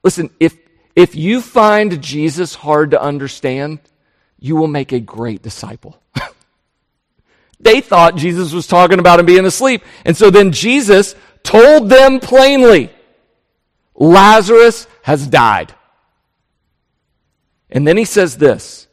Listen, 0.04 0.30
if, 0.38 0.56
if 0.94 1.16
you 1.16 1.40
find 1.40 2.00
Jesus 2.00 2.54
hard 2.54 2.92
to 2.92 3.02
understand, 3.02 3.80
you 4.38 4.54
will 4.54 4.68
make 4.68 4.92
a 4.92 5.00
great 5.00 5.42
disciple. 5.42 6.00
they 7.60 7.80
thought 7.80 8.14
Jesus 8.14 8.52
was 8.52 8.68
talking 8.68 9.00
about 9.00 9.18
him 9.18 9.26
being 9.26 9.44
asleep. 9.44 9.82
And 10.04 10.16
so 10.16 10.30
then 10.30 10.52
Jesus 10.52 11.16
told 11.42 11.88
them 11.88 12.20
plainly, 12.20 12.90
Lazarus 13.96 14.86
has 15.02 15.26
died. 15.26 15.74
And 17.70 17.86
then 17.86 17.96
he 17.96 18.04
says 18.04 18.36
this 18.36 18.88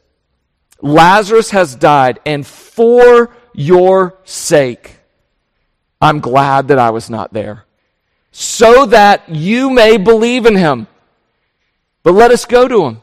Lazarus 0.80 1.50
has 1.50 1.74
died, 1.74 2.20
and 2.26 2.46
for 2.46 3.34
your 3.54 4.18
sake, 4.24 4.98
I'm 6.00 6.20
glad 6.20 6.68
that 6.68 6.78
I 6.78 6.90
was 6.90 7.08
not 7.08 7.32
there, 7.32 7.64
so 8.30 8.86
that 8.86 9.28
you 9.28 9.70
may 9.70 9.96
believe 9.96 10.46
in 10.46 10.56
him. 10.56 10.86
But 12.02 12.14
let 12.14 12.30
us 12.30 12.44
go 12.44 12.68
to 12.68 12.84
him. 12.84 13.02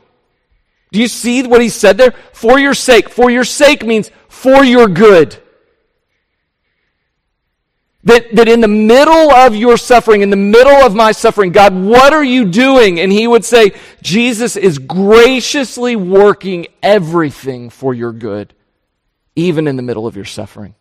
Do 0.93 0.99
you 0.99 1.07
see 1.07 1.45
what 1.45 1.61
he 1.61 1.69
said 1.69 1.97
there? 1.97 2.13
For 2.31 2.59
your 2.59 2.75
sake. 2.75 3.09
For 3.09 3.29
your 3.29 3.43
sake 3.43 3.83
means 3.83 4.11
for 4.29 4.63
your 4.63 4.87
good. 4.87 5.42
That, 8.05 8.35
that 8.35 8.49
in 8.49 8.59
the 8.59 8.67
middle 8.67 9.31
of 9.31 9.55
your 9.55 9.77
suffering, 9.77 10.21
in 10.21 10.29
the 10.29 10.35
middle 10.35 10.85
of 10.85 10.93
my 10.93 11.13
suffering, 11.13 11.53
God, 11.53 11.73
what 11.73 12.11
are 12.11 12.23
you 12.23 12.45
doing? 12.45 12.99
And 12.99 13.11
he 13.11 13.27
would 13.27 13.45
say, 13.45 13.71
Jesus 14.01 14.57
is 14.57 14.77
graciously 14.77 15.95
working 15.95 16.67
everything 16.81 17.69
for 17.69 17.93
your 17.93 18.11
good, 18.11 18.53
even 19.37 19.67
in 19.67 19.77
the 19.77 19.81
middle 19.81 20.05
of 20.05 20.17
your 20.17 20.25
suffering. 20.25 20.75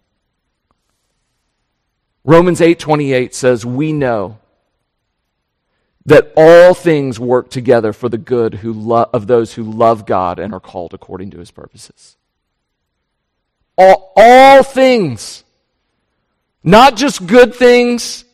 Romans 2.25 2.61
8:28 2.61 3.35
says, 3.35 3.65
"We 3.65 3.93
know 3.93 4.39
that 6.05 6.33
all 6.37 6.75
things 6.75 7.21
work 7.21 7.51
together 7.51 7.93
for 7.93 8.09
the 8.09 8.19
good 8.19 8.55
who 8.55 8.73
lo- 8.73 9.09
of 9.13 9.27
those 9.27 9.55
who 9.55 9.63
love 9.63 10.05
God 10.05 10.39
and 10.39 10.53
are 10.53 10.61
called 10.61 10.95
according 10.95 11.31
to 11.31 11.39
his 11.39 11.51
purposes. 11.51 12.17
All, 13.79 14.13
all 14.17 14.63
things. 14.63 15.42
Not 16.65 16.97
just 16.97 17.27
good 17.27 17.55
things, 17.55 18.25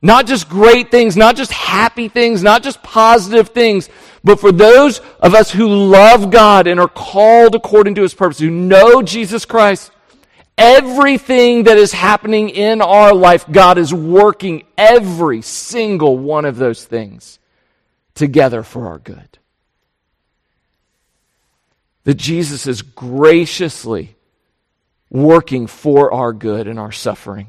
not 0.00 0.26
just 0.26 0.48
great 0.48 0.90
things, 0.90 1.16
not 1.16 1.36
just 1.36 1.52
happy 1.52 2.08
things, 2.08 2.42
not 2.42 2.62
just 2.62 2.82
positive 2.82 3.48
things, 3.48 3.88
but 4.22 4.38
for 4.40 4.52
those 4.52 5.00
of 5.20 5.34
us 5.34 5.50
who 5.50 5.68
love 5.68 6.30
God 6.30 6.66
and 6.66 6.78
are 6.78 6.88
called 6.88 7.54
according 7.54 7.96
to 7.96 8.02
his 8.02 8.14
purpose, 8.14 8.38
who 8.38 8.50
know 8.50 9.02
Jesus 9.02 9.44
Christ, 9.44 9.90
Everything 10.58 11.62
that 11.62 11.78
is 11.78 11.92
happening 11.92 12.48
in 12.48 12.82
our 12.82 13.14
life, 13.14 13.46
God 13.48 13.78
is 13.78 13.94
working 13.94 14.64
every 14.76 15.40
single 15.40 16.18
one 16.18 16.44
of 16.44 16.56
those 16.56 16.84
things 16.84 17.38
together 18.14 18.64
for 18.64 18.88
our 18.88 18.98
good. 18.98 19.38
That 22.02 22.14
Jesus 22.14 22.66
is 22.66 22.82
graciously 22.82 24.16
working 25.10 25.66
for 25.66 26.12
our 26.12 26.32
good 26.32 26.66
in 26.66 26.78
our 26.78 26.92
suffering. 26.92 27.48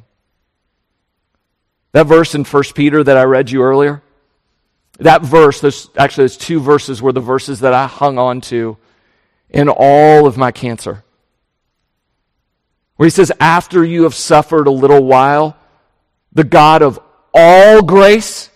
That 1.91 2.07
verse 2.07 2.35
in 2.35 2.43
1 2.43 2.63
Peter 2.75 3.03
that 3.03 3.17
I 3.17 3.23
read 3.23 3.51
you 3.51 3.63
earlier, 3.63 4.01
that 4.99 5.21
verse, 5.21 5.61
there's 5.61 5.89
actually 5.97 6.25
those 6.25 6.37
two 6.37 6.59
verses 6.59 7.01
were 7.01 7.13
the 7.13 7.19
verses 7.19 7.61
that 7.61 7.73
I 7.73 7.87
hung 7.87 8.17
on 8.17 8.41
to 8.41 8.77
in 9.49 9.69
all 9.69 10.27
of 10.27 10.37
my 10.37 10.51
cancer 10.51 11.03
where 12.99 13.05
he 13.05 13.11
says, 13.11 13.31
After 13.39 13.85
you 13.85 14.03
have 14.03 14.13
suffered 14.13 14.67
a 14.67 14.71
little 14.71 15.05
while, 15.05 15.55
the 16.33 16.43
God 16.43 16.81
of 16.81 16.99
all 17.33 17.81
grace, 17.81 18.49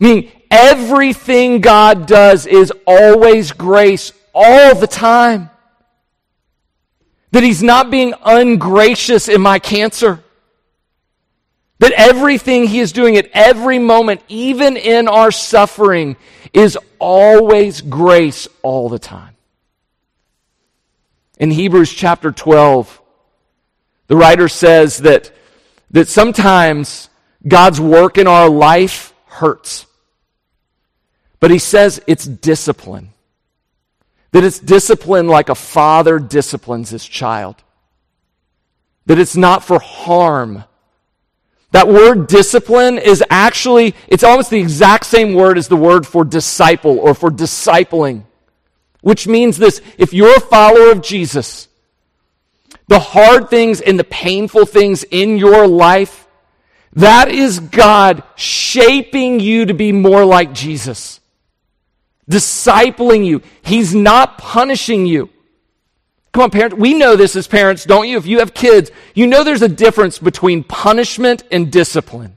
meaning 0.00 0.32
everything 0.50 1.60
God 1.60 2.08
does 2.08 2.46
is 2.46 2.72
always 2.88 3.52
grace 3.52 4.12
all 4.34 4.74
the 4.74 4.88
time. 4.88 5.48
That 7.32 7.42
he's 7.42 7.62
not 7.62 7.90
being 7.90 8.14
ungracious 8.24 9.28
in 9.28 9.40
my 9.40 9.58
cancer. 9.58 10.22
That 11.78 11.92
everything 11.92 12.66
he 12.66 12.80
is 12.80 12.92
doing 12.92 13.16
at 13.16 13.30
every 13.32 13.78
moment, 13.78 14.20
even 14.28 14.76
in 14.76 15.08
our 15.08 15.30
suffering, 15.30 16.16
is 16.52 16.78
always 16.98 17.80
grace 17.80 18.48
all 18.62 18.88
the 18.88 18.98
time. 18.98 19.36
In 21.38 21.50
Hebrews 21.50 21.92
chapter 21.92 22.32
12, 22.32 23.00
the 24.08 24.16
writer 24.16 24.48
says 24.48 24.98
that, 24.98 25.32
that 25.92 26.08
sometimes 26.08 27.08
God's 27.46 27.80
work 27.80 28.18
in 28.18 28.26
our 28.26 28.50
life 28.50 29.14
hurts. 29.26 29.86
But 31.38 31.50
he 31.50 31.58
says 31.58 32.02
it's 32.06 32.26
discipline. 32.26 33.14
That 34.32 34.44
it's 34.44 34.60
discipline 34.60 35.26
like 35.26 35.48
a 35.48 35.54
father 35.54 36.18
disciplines 36.18 36.90
his 36.90 37.04
child. 37.04 37.56
That 39.06 39.18
it's 39.18 39.36
not 39.36 39.64
for 39.64 39.80
harm. 39.80 40.64
That 41.72 41.88
word 41.88 42.26
discipline 42.26 42.98
is 42.98 43.22
actually, 43.30 43.94
it's 44.08 44.24
almost 44.24 44.50
the 44.50 44.58
exact 44.58 45.06
same 45.06 45.34
word 45.34 45.56
as 45.56 45.68
the 45.68 45.76
word 45.76 46.06
for 46.06 46.24
disciple 46.24 46.98
or 46.98 47.14
for 47.14 47.30
discipling. 47.30 48.24
Which 49.02 49.26
means 49.26 49.56
this 49.56 49.80
if 49.96 50.12
you're 50.12 50.36
a 50.36 50.40
follower 50.40 50.90
of 50.90 51.02
Jesus, 51.02 51.68
the 52.88 52.98
hard 52.98 53.48
things 53.48 53.80
and 53.80 53.98
the 53.98 54.04
painful 54.04 54.66
things 54.66 55.04
in 55.04 55.38
your 55.38 55.66
life, 55.66 56.26
that 56.94 57.28
is 57.28 57.60
God 57.60 58.24
shaping 58.34 59.38
you 59.38 59.66
to 59.66 59.74
be 59.74 59.92
more 59.92 60.24
like 60.24 60.52
Jesus, 60.52 61.19
discipling 62.30 63.26
you. 63.26 63.42
He's 63.62 63.94
not 63.94 64.38
punishing 64.38 65.04
you. 65.04 65.28
Come 66.32 66.44
on, 66.44 66.50
parents. 66.50 66.76
We 66.76 66.94
know 66.94 67.16
this 67.16 67.34
as 67.34 67.48
parents, 67.48 67.84
don't 67.84 68.08
you? 68.08 68.16
If 68.16 68.26
you 68.26 68.38
have 68.38 68.54
kids, 68.54 68.90
you 69.14 69.26
know 69.26 69.42
there's 69.42 69.62
a 69.62 69.68
difference 69.68 70.18
between 70.18 70.62
punishment 70.62 71.42
and 71.50 71.72
discipline. 71.72 72.36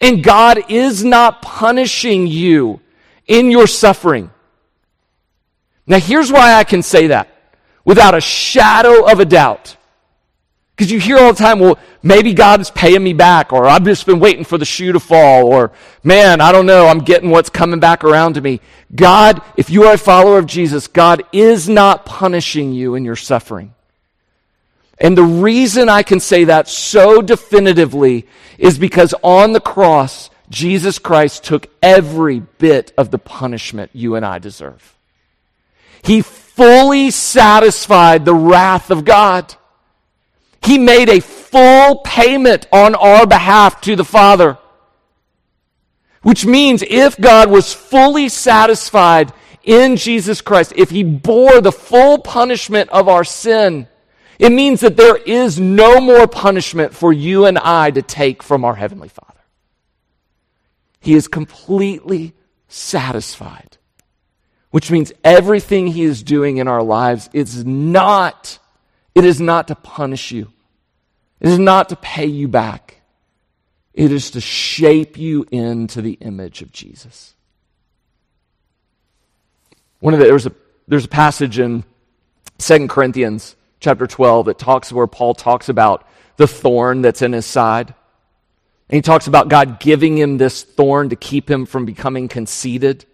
And 0.00 0.22
God 0.22 0.70
is 0.70 1.04
not 1.04 1.42
punishing 1.42 2.26
you 2.26 2.80
in 3.26 3.50
your 3.50 3.66
suffering. 3.66 4.30
Now, 5.86 5.98
here's 5.98 6.30
why 6.30 6.54
I 6.54 6.64
can 6.64 6.82
say 6.82 7.08
that 7.08 7.28
without 7.84 8.14
a 8.14 8.20
shadow 8.20 9.10
of 9.10 9.18
a 9.18 9.24
doubt. 9.24 9.76
Because 10.82 10.90
you 10.90 10.98
hear 10.98 11.18
all 11.18 11.32
the 11.32 11.38
time, 11.38 11.60
well, 11.60 11.78
maybe 12.02 12.34
God 12.34 12.60
is 12.60 12.68
paying 12.68 13.04
me 13.04 13.12
back, 13.12 13.52
or 13.52 13.66
I've 13.66 13.84
just 13.84 14.04
been 14.04 14.18
waiting 14.18 14.42
for 14.42 14.58
the 14.58 14.64
shoe 14.64 14.90
to 14.90 14.98
fall, 14.98 15.46
or 15.46 15.70
man, 16.02 16.40
I 16.40 16.50
don't 16.50 16.66
know, 16.66 16.88
I'm 16.88 17.04
getting 17.04 17.30
what's 17.30 17.50
coming 17.50 17.78
back 17.78 18.02
around 18.02 18.34
to 18.34 18.40
me. 18.40 18.60
God, 18.92 19.40
if 19.56 19.70
you 19.70 19.84
are 19.84 19.94
a 19.94 19.96
follower 19.96 20.38
of 20.38 20.46
Jesus, 20.46 20.88
God 20.88 21.22
is 21.30 21.68
not 21.68 22.04
punishing 22.04 22.72
you 22.72 22.96
in 22.96 23.04
your 23.04 23.14
suffering. 23.14 23.74
And 24.98 25.16
the 25.16 25.22
reason 25.22 25.88
I 25.88 26.02
can 26.02 26.18
say 26.18 26.42
that 26.46 26.66
so 26.66 27.22
definitively 27.22 28.26
is 28.58 28.76
because 28.76 29.14
on 29.22 29.52
the 29.52 29.60
cross, 29.60 30.30
Jesus 30.50 30.98
Christ 30.98 31.44
took 31.44 31.68
every 31.80 32.40
bit 32.40 32.92
of 32.98 33.12
the 33.12 33.18
punishment 33.18 33.92
you 33.94 34.16
and 34.16 34.26
I 34.26 34.40
deserve. 34.40 34.96
He 36.02 36.22
fully 36.22 37.12
satisfied 37.12 38.24
the 38.24 38.34
wrath 38.34 38.90
of 38.90 39.04
God. 39.04 39.54
He 40.64 40.78
made 40.78 41.08
a 41.08 41.20
full 41.20 41.98
payment 41.98 42.66
on 42.72 42.94
our 42.94 43.26
behalf 43.26 43.80
to 43.82 43.96
the 43.96 44.04
Father. 44.04 44.58
Which 46.22 46.46
means 46.46 46.84
if 46.88 47.20
God 47.20 47.50
was 47.50 47.72
fully 47.72 48.28
satisfied 48.28 49.32
in 49.64 49.96
Jesus 49.96 50.40
Christ, 50.40 50.72
if 50.76 50.90
He 50.90 51.02
bore 51.02 51.60
the 51.60 51.72
full 51.72 52.18
punishment 52.18 52.90
of 52.90 53.08
our 53.08 53.24
sin, 53.24 53.88
it 54.38 54.50
means 54.50 54.80
that 54.80 54.96
there 54.96 55.16
is 55.16 55.58
no 55.58 56.00
more 56.00 56.26
punishment 56.26 56.94
for 56.94 57.12
you 57.12 57.46
and 57.46 57.58
I 57.58 57.90
to 57.90 58.02
take 58.02 58.42
from 58.42 58.64
our 58.64 58.76
Heavenly 58.76 59.08
Father. 59.08 59.40
He 61.00 61.14
is 61.14 61.26
completely 61.26 62.34
satisfied 62.68 63.78
which 64.72 64.90
means 64.90 65.12
everything 65.22 65.86
he 65.86 66.02
is 66.02 66.22
doing 66.22 66.56
in 66.56 66.66
our 66.66 66.82
lives 66.82 67.30
is 67.32 67.64
not, 67.64 68.58
it 69.14 69.24
is 69.24 69.40
not 69.40 69.68
to 69.68 69.74
punish 69.74 70.32
you. 70.32 70.52
It 71.40 71.48
is 71.48 71.58
not 71.58 71.88
to 71.88 71.96
pay 71.96 72.26
you 72.26 72.48
back. 72.48 73.02
It 73.94 74.10
is 74.12 74.30
to 74.32 74.40
shape 74.40 75.18
you 75.18 75.46
into 75.50 76.00
the 76.00 76.14
image 76.14 76.62
of 76.62 76.72
Jesus. 76.72 77.34
One 80.00 80.14
of 80.14 80.20
the, 80.20 80.26
there's 80.26 80.46
a 80.46 80.52
there's 80.88 81.04
a 81.04 81.08
passage 81.08 81.58
in 81.58 81.84
2 82.58 82.88
Corinthians 82.88 83.56
chapter 83.80 84.06
12 84.06 84.46
that 84.46 84.58
talks 84.58 84.92
where 84.92 85.06
Paul 85.06 85.34
talks 85.34 85.68
about 85.68 86.06
the 86.36 86.46
thorn 86.46 87.02
that's 87.02 87.22
in 87.22 87.32
his 87.32 87.46
side. 87.46 87.94
And 88.88 88.96
he 88.96 89.02
talks 89.02 89.26
about 89.26 89.48
God 89.48 89.80
giving 89.80 90.18
him 90.18 90.38
this 90.38 90.62
thorn 90.62 91.08
to 91.10 91.16
keep 91.16 91.50
him 91.50 91.66
from 91.66 91.84
becoming 91.84 92.28
conceited. 92.28 93.04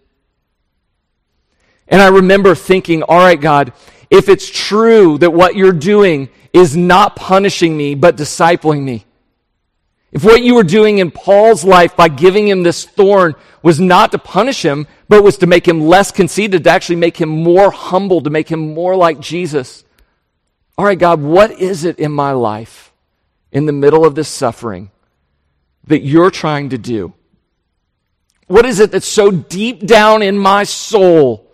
And 1.89 2.01
I 2.01 2.07
remember 2.07 2.55
thinking, 2.55 3.03
all 3.03 3.17
right, 3.17 3.39
God, 3.39 3.73
if 4.09 4.29
it's 4.29 4.49
true 4.49 5.17
that 5.17 5.33
what 5.33 5.55
you're 5.55 5.73
doing 5.73 6.29
is 6.53 6.77
not 6.77 7.15
punishing 7.15 7.75
me, 7.75 7.95
but 7.95 8.15
discipling 8.15 8.83
me, 8.83 9.05
if 10.11 10.23
what 10.23 10.41
you 10.41 10.55
were 10.55 10.63
doing 10.63 10.97
in 10.97 11.11
Paul's 11.11 11.63
life 11.63 11.95
by 11.95 12.07
giving 12.07 12.47
him 12.47 12.63
this 12.63 12.85
thorn 12.85 13.35
was 13.61 13.79
not 13.79 14.11
to 14.11 14.17
punish 14.17 14.63
him, 14.63 14.87
but 15.07 15.23
was 15.23 15.37
to 15.37 15.47
make 15.47 15.67
him 15.67 15.81
less 15.81 16.11
conceited, 16.11 16.63
to 16.63 16.69
actually 16.69 16.95
make 16.95 17.17
him 17.17 17.29
more 17.29 17.69
humble, 17.69 18.21
to 18.21 18.29
make 18.29 18.49
him 18.49 18.73
more 18.73 18.95
like 18.95 19.19
Jesus. 19.19 19.83
All 20.77 20.85
right, 20.85 20.97
God, 20.97 21.21
what 21.21 21.51
is 21.51 21.83
it 21.83 21.99
in 21.99 22.11
my 22.11 22.31
life 22.31 22.91
in 23.51 23.65
the 23.65 23.71
middle 23.71 24.05
of 24.05 24.15
this 24.15 24.29
suffering 24.29 24.89
that 25.85 26.01
you're 26.01 26.31
trying 26.31 26.69
to 26.69 26.77
do? 26.77 27.13
What 28.47 28.65
is 28.65 28.79
it 28.79 28.91
that's 28.91 29.07
so 29.07 29.29
deep 29.29 29.85
down 29.85 30.23
in 30.23 30.37
my 30.37 30.63
soul 30.63 31.48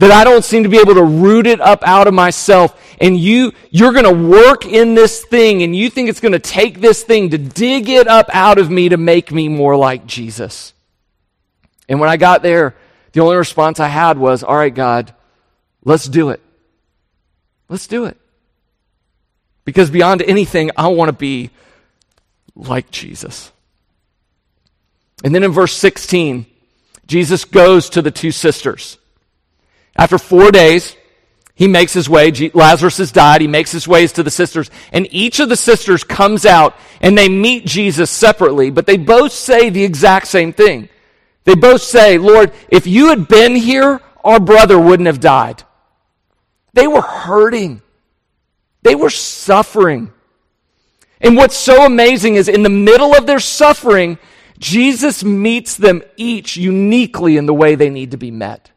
that 0.00 0.10
I 0.10 0.24
don't 0.24 0.42
seem 0.42 0.62
to 0.62 0.70
be 0.70 0.78
able 0.78 0.94
to 0.94 1.04
root 1.04 1.46
it 1.46 1.60
up 1.60 1.82
out 1.86 2.06
of 2.06 2.14
myself. 2.14 2.74
And 3.02 3.18
you, 3.18 3.52
you're 3.68 3.92
going 3.92 4.06
to 4.06 4.28
work 4.28 4.64
in 4.64 4.94
this 4.94 5.22
thing 5.26 5.62
and 5.62 5.76
you 5.76 5.90
think 5.90 6.08
it's 6.08 6.20
going 6.20 6.32
to 6.32 6.38
take 6.38 6.80
this 6.80 7.02
thing 7.02 7.30
to 7.30 7.38
dig 7.38 7.90
it 7.90 8.08
up 8.08 8.30
out 8.32 8.56
of 8.56 8.70
me 8.70 8.88
to 8.88 8.96
make 8.96 9.30
me 9.30 9.50
more 9.50 9.76
like 9.76 10.06
Jesus. 10.06 10.72
And 11.86 12.00
when 12.00 12.08
I 12.08 12.16
got 12.16 12.42
there, 12.42 12.76
the 13.12 13.20
only 13.20 13.36
response 13.36 13.78
I 13.78 13.88
had 13.88 14.16
was, 14.16 14.42
all 14.42 14.56
right, 14.56 14.74
God, 14.74 15.14
let's 15.84 16.06
do 16.06 16.30
it. 16.30 16.40
Let's 17.68 17.86
do 17.86 18.06
it. 18.06 18.16
Because 19.66 19.90
beyond 19.90 20.22
anything, 20.22 20.70
I 20.78 20.88
want 20.88 21.10
to 21.10 21.12
be 21.12 21.50
like 22.54 22.90
Jesus. 22.90 23.52
And 25.22 25.34
then 25.34 25.42
in 25.42 25.52
verse 25.52 25.74
16, 25.74 26.46
Jesus 27.06 27.44
goes 27.44 27.90
to 27.90 28.00
the 28.00 28.10
two 28.10 28.30
sisters. 28.30 28.96
After 30.00 30.16
four 30.16 30.50
days, 30.50 30.96
he 31.54 31.68
makes 31.68 31.92
his 31.92 32.08
way. 32.08 32.32
Lazarus 32.54 32.96
has 32.96 33.12
died. 33.12 33.42
He 33.42 33.46
makes 33.46 33.70
his 33.70 33.86
ways 33.86 34.12
to 34.12 34.22
the 34.22 34.30
sisters. 34.30 34.70
And 34.92 35.06
each 35.10 35.40
of 35.40 35.50
the 35.50 35.56
sisters 35.56 36.04
comes 36.04 36.46
out 36.46 36.74
and 37.02 37.18
they 37.18 37.28
meet 37.28 37.66
Jesus 37.66 38.10
separately, 38.10 38.70
but 38.70 38.86
they 38.86 38.96
both 38.96 39.30
say 39.30 39.68
the 39.68 39.84
exact 39.84 40.26
same 40.28 40.54
thing. 40.54 40.88
They 41.44 41.54
both 41.54 41.82
say, 41.82 42.16
Lord, 42.16 42.52
if 42.70 42.86
you 42.86 43.10
had 43.10 43.28
been 43.28 43.54
here, 43.54 44.00
our 44.24 44.40
brother 44.40 44.80
wouldn't 44.80 45.06
have 45.06 45.20
died. 45.20 45.64
They 46.72 46.86
were 46.86 47.02
hurting. 47.02 47.82
They 48.82 48.94
were 48.94 49.10
suffering. 49.10 50.14
And 51.20 51.36
what's 51.36 51.56
so 51.58 51.84
amazing 51.84 52.36
is 52.36 52.48
in 52.48 52.62
the 52.62 52.70
middle 52.70 53.14
of 53.14 53.26
their 53.26 53.38
suffering, 53.38 54.18
Jesus 54.58 55.22
meets 55.22 55.76
them 55.76 56.02
each 56.16 56.56
uniquely 56.56 57.36
in 57.36 57.44
the 57.44 57.52
way 57.52 57.74
they 57.74 57.90
need 57.90 58.12
to 58.12 58.16
be 58.16 58.30
met. 58.30 58.70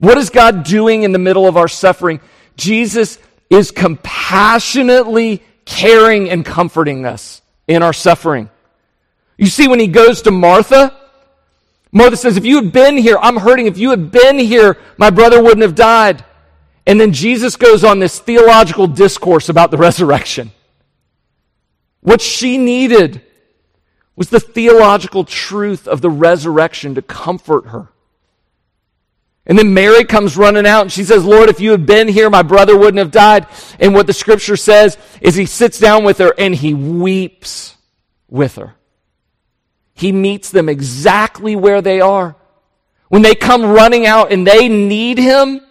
What 0.00 0.18
is 0.18 0.30
God 0.30 0.64
doing 0.64 1.04
in 1.04 1.12
the 1.12 1.18
middle 1.18 1.46
of 1.46 1.56
our 1.56 1.68
suffering? 1.68 2.20
Jesus 2.56 3.18
is 3.50 3.70
compassionately 3.70 5.42
caring 5.66 6.30
and 6.30 6.44
comforting 6.44 7.04
us 7.04 7.42
in 7.68 7.82
our 7.82 7.92
suffering. 7.92 8.50
You 9.36 9.46
see, 9.46 9.68
when 9.68 9.78
he 9.78 9.86
goes 9.86 10.22
to 10.22 10.30
Martha, 10.30 10.96
Martha 11.92 12.16
says, 12.16 12.36
If 12.36 12.44
you 12.44 12.56
had 12.56 12.72
been 12.72 12.96
here, 12.96 13.18
I'm 13.20 13.36
hurting. 13.36 13.66
If 13.66 13.78
you 13.78 13.90
had 13.90 14.10
been 14.10 14.38
here, 14.38 14.78
my 14.96 15.10
brother 15.10 15.42
wouldn't 15.42 15.62
have 15.62 15.74
died. 15.74 16.24
And 16.86 17.00
then 17.00 17.12
Jesus 17.12 17.56
goes 17.56 17.84
on 17.84 17.98
this 17.98 18.18
theological 18.18 18.86
discourse 18.86 19.48
about 19.48 19.70
the 19.70 19.76
resurrection. 19.78 20.52
What 22.00 22.22
she 22.22 22.56
needed 22.56 23.22
was 24.16 24.30
the 24.30 24.40
theological 24.40 25.24
truth 25.24 25.86
of 25.86 26.00
the 26.00 26.10
resurrection 26.10 26.94
to 26.94 27.02
comfort 27.02 27.66
her. 27.66 27.88
And 29.50 29.58
then 29.58 29.74
Mary 29.74 30.04
comes 30.04 30.36
running 30.36 30.64
out 30.64 30.82
and 30.82 30.92
she 30.92 31.02
says, 31.02 31.24
Lord, 31.24 31.48
if 31.48 31.60
you 31.60 31.72
had 31.72 31.84
been 31.84 32.06
here, 32.06 32.30
my 32.30 32.44
brother 32.44 32.78
wouldn't 32.78 32.98
have 32.98 33.10
died. 33.10 33.48
And 33.80 33.92
what 33.92 34.06
the 34.06 34.12
scripture 34.12 34.56
says 34.56 34.96
is 35.20 35.34
he 35.34 35.44
sits 35.44 35.80
down 35.80 36.04
with 36.04 36.18
her 36.18 36.32
and 36.38 36.54
he 36.54 36.72
weeps 36.72 37.76
with 38.28 38.54
her. 38.54 38.76
He 39.92 40.12
meets 40.12 40.52
them 40.52 40.68
exactly 40.68 41.56
where 41.56 41.82
they 41.82 42.00
are. 42.00 42.36
When 43.08 43.22
they 43.22 43.34
come 43.34 43.64
running 43.64 44.06
out 44.06 44.30
and 44.30 44.46
they 44.46 44.68
need 44.68 45.18
him 45.18 45.62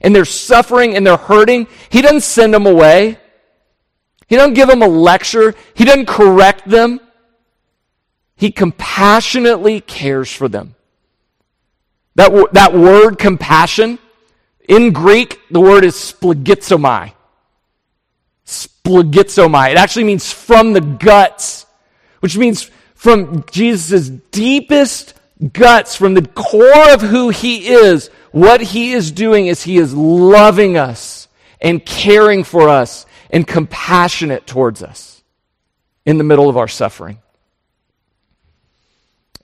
and 0.00 0.16
they're 0.16 0.24
suffering 0.24 0.96
and 0.96 1.06
they're 1.06 1.18
hurting, 1.18 1.66
he 1.90 2.00
doesn't 2.00 2.22
send 2.22 2.54
them 2.54 2.64
away. 2.64 3.20
He 4.26 4.36
doesn't 4.36 4.54
give 4.54 4.68
them 4.68 4.80
a 4.80 4.88
lecture. 4.88 5.54
He 5.74 5.84
doesn't 5.84 6.06
correct 6.06 6.66
them. 6.66 6.98
He 8.36 8.52
compassionately 8.52 9.82
cares 9.82 10.32
for 10.32 10.48
them. 10.48 10.76
That, 12.18 12.52
that 12.54 12.74
word 12.74 13.16
compassion, 13.16 14.00
in 14.68 14.92
Greek, 14.92 15.38
the 15.52 15.60
word 15.60 15.84
is 15.84 15.94
splanchnizomai. 15.94 17.12
Splanchnizomai. 18.44 19.70
It 19.70 19.76
actually 19.76 20.02
means 20.02 20.32
from 20.32 20.72
the 20.72 20.80
guts, 20.80 21.64
which 22.18 22.36
means 22.36 22.68
from 22.96 23.44
Jesus' 23.52 24.08
deepest 24.08 25.14
guts, 25.52 25.94
from 25.94 26.14
the 26.14 26.26
core 26.26 26.92
of 26.92 27.02
who 27.02 27.28
he 27.28 27.68
is, 27.68 28.08
what 28.32 28.62
he 28.62 28.94
is 28.94 29.12
doing 29.12 29.46
is 29.46 29.62
he 29.62 29.78
is 29.78 29.94
loving 29.94 30.76
us 30.76 31.28
and 31.60 31.86
caring 31.86 32.42
for 32.42 32.68
us 32.68 33.06
and 33.30 33.46
compassionate 33.46 34.44
towards 34.44 34.82
us 34.82 35.22
in 36.04 36.18
the 36.18 36.24
middle 36.24 36.48
of 36.48 36.56
our 36.56 36.66
suffering. 36.66 37.18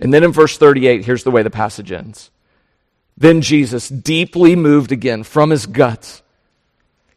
And 0.00 0.12
then 0.12 0.24
in 0.24 0.32
verse 0.32 0.58
38, 0.58 1.04
here's 1.04 1.22
the 1.22 1.30
way 1.30 1.44
the 1.44 1.50
passage 1.50 1.92
ends. 1.92 2.32
Then 3.16 3.40
Jesus, 3.40 3.88
deeply 3.88 4.56
moved 4.56 4.92
again 4.92 5.22
from 5.22 5.50
his 5.50 5.66
guts, 5.66 6.22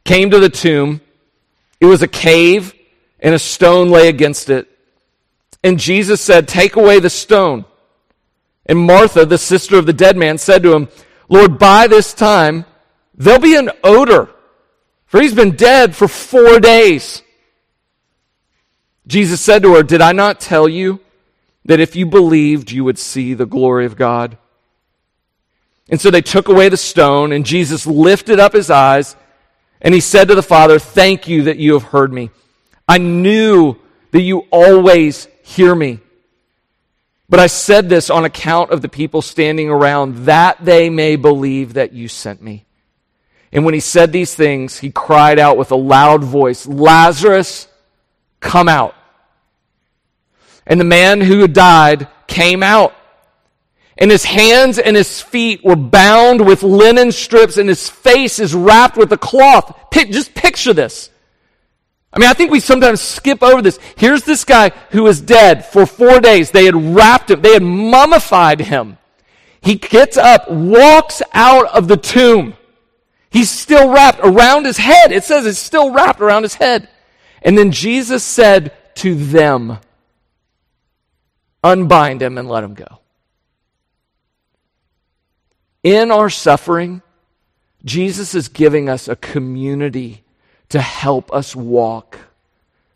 came 0.04 0.30
to 0.32 0.40
the 0.40 0.50
tomb. 0.50 1.02
It 1.80 1.86
was 1.86 2.02
a 2.02 2.08
cave, 2.08 2.74
and 3.20 3.34
a 3.34 3.40
stone 3.40 3.90
lay 3.90 4.08
against 4.08 4.50
it. 4.50 4.68
And 5.64 5.80
Jesus 5.80 6.22
said, 6.22 6.48
Take 6.48 6.76
away 6.76 7.00
the 7.00 7.10
stone. 7.10 7.66
And 8.66 8.80
Martha, 8.80 9.26
the 9.26 9.38
sister 9.38 9.78
of 9.78 9.86
the 9.86 9.94
dead 9.94 10.18
man, 10.18 10.38
said 10.38 10.64
to 10.64 10.74
him, 10.74 10.90
Lord, 11.30 11.58
by 11.58 11.88
this 11.88 12.14
time 12.14 12.66
there'll 13.16 13.40
be 13.40 13.56
an 13.56 13.72
odor, 13.84 14.30
for 15.06 15.22
he's 15.22 15.34
been 15.34 15.56
dead 15.56 15.96
for 15.96 16.08
four 16.08 16.60
days. 16.60 17.24
Jesus 19.08 19.40
said 19.42 19.64
to 19.64 19.76
her, 19.76 19.84
Did 19.84 20.02
I 20.02 20.12
not 20.12 20.40
tell 20.40 20.68
you 20.68 21.00
that 21.66 21.80
if 21.80 21.96
you 21.96 22.06
believed, 22.06 22.72
you 22.72 22.84
would 22.84 23.00
see 23.00 23.34
the 23.34 23.46
glory 23.46 23.86
of 23.86 23.96
God? 23.96 24.38
And 25.90 26.02
so 26.02 26.12
they 26.12 26.22
took 26.22 26.50
away 26.50 26.70
the 26.70 26.78
stone, 26.78 27.32
and 27.32 27.46
Jesus 27.46 27.88
lifted 27.88 28.40
up 28.40 28.54
his 28.54 28.70
eyes, 28.70 29.16
and 29.82 29.94
he 29.94 30.02
said 30.02 30.28
to 30.28 30.36
the 30.36 30.44
Father, 30.44 30.80
Thank 30.80 31.28
you 31.28 31.44
that 31.44 31.58
you 31.58 31.74
have 31.74 31.84
heard 31.84 32.12
me. 32.12 32.30
I 32.88 32.98
knew 32.98 33.78
that 34.12 34.22
you 34.22 34.40
always 34.52 35.28
hear 35.44 35.74
me. 35.74 36.00
But 37.30 37.40
I 37.40 37.48
said 37.48 37.90
this 37.90 38.10
on 38.10 38.26
account 38.26 38.72
of 38.72 38.82
the 38.82 38.90
people 38.90 39.22
standing 39.22 39.70
around, 39.70 40.26
that 40.26 40.64
they 40.64 40.90
may 40.90 41.16
believe 41.16 41.74
that 41.74 41.94
you 41.94 42.08
sent 42.08 42.42
me. 42.42 42.66
And 43.52 43.66
when 43.66 43.74
he 43.74 43.80
said 43.80 44.12
these 44.12 44.34
things, 44.34 44.80
he 44.80 44.92
cried 44.92 45.40
out 45.40 45.58
with 45.58 45.72
a 45.72 45.76
loud 45.76 46.24
voice, 46.24 46.66
Lazarus, 46.68 47.68
come 48.40 48.68
out. 48.68 48.96
And 50.66 50.80
the 50.80 50.86
man 50.86 51.22
who 51.22 51.40
had 51.40 51.54
died 51.54 52.08
came 52.28 52.62
out 52.62 52.94
and 53.98 54.12
his 54.12 54.26
hands 54.26 54.78
and 54.78 54.96
his 54.96 55.22
feet 55.22 55.64
were 55.64 55.76
bound 55.76 56.46
with 56.46 56.64
linen 56.64 57.12
strips, 57.12 57.58
and 57.58 57.68
his 57.68 57.90
face 57.90 58.40
is 58.40 58.54
wrapped 58.54 58.98
with 58.98 59.12
a 59.12 59.18
cloth. 59.18 59.76
just 59.92 60.36
picture 60.36 60.74
this. 60.74 61.10
I 62.14 62.20
mean, 62.20 62.30
I 62.30 62.34
think 62.34 62.52
we 62.52 62.60
sometimes 62.60 63.02
skip 63.02 63.44
over 63.44 63.62
this. 63.62 63.80
Here's 63.96 64.24
this 64.24 64.44
guy 64.44 64.70
who 64.92 65.08
is 65.08 65.22
dead 65.22 65.66
for 65.66 65.86
four 65.86 66.20
days. 66.20 66.52
They 66.52 66.66
had 66.66 66.96
wrapped 66.96 67.32
him, 67.32 67.42
they 67.42 67.54
had 67.54 67.64
mummified 67.64 68.62
him. 68.62 68.98
He 69.62 69.76
gets 69.76 70.18
up, 70.18 70.50
walks 70.50 71.22
out 71.34 71.66
of 71.68 71.88
the 71.88 71.98
tomb. 71.98 72.54
He's 73.30 73.50
still 73.50 73.92
wrapped 73.92 74.20
around 74.22 74.66
his 74.66 74.78
head. 74.78 75.12
It 75.12 75.24
says 75.24 75.46
it's 75.46 75.60
still 75.60 75.92
wrapped 75.92 76.22
around 76.22 76.44
his 76.44 76.56
head. 76.56 76.88
And 77.42 77.58
then 77.58 77.72
Jesus 77.72 78.24
said 78.24 78.74
to 78.96 79.16
them, 79.16 79.80
Unbind 81.64 82.22
him 82.22 82.38
and 82.38 82.48
let 82.48 82.64
him 82.64 82.76
go. 82.76 83.00
In 85.84 86.12
our 86.12 86.30
suffering, 86.30 87.02
Jesus 87.86 88.36
is 88.36 88.48
giving 88.48 88.90
us 88.90 89.08
a 89.08 89.16
community 89.16 90.24
to 90.70 90.82
help 90.82 91.32
us 91.34 91.56
walk 91.56 92.20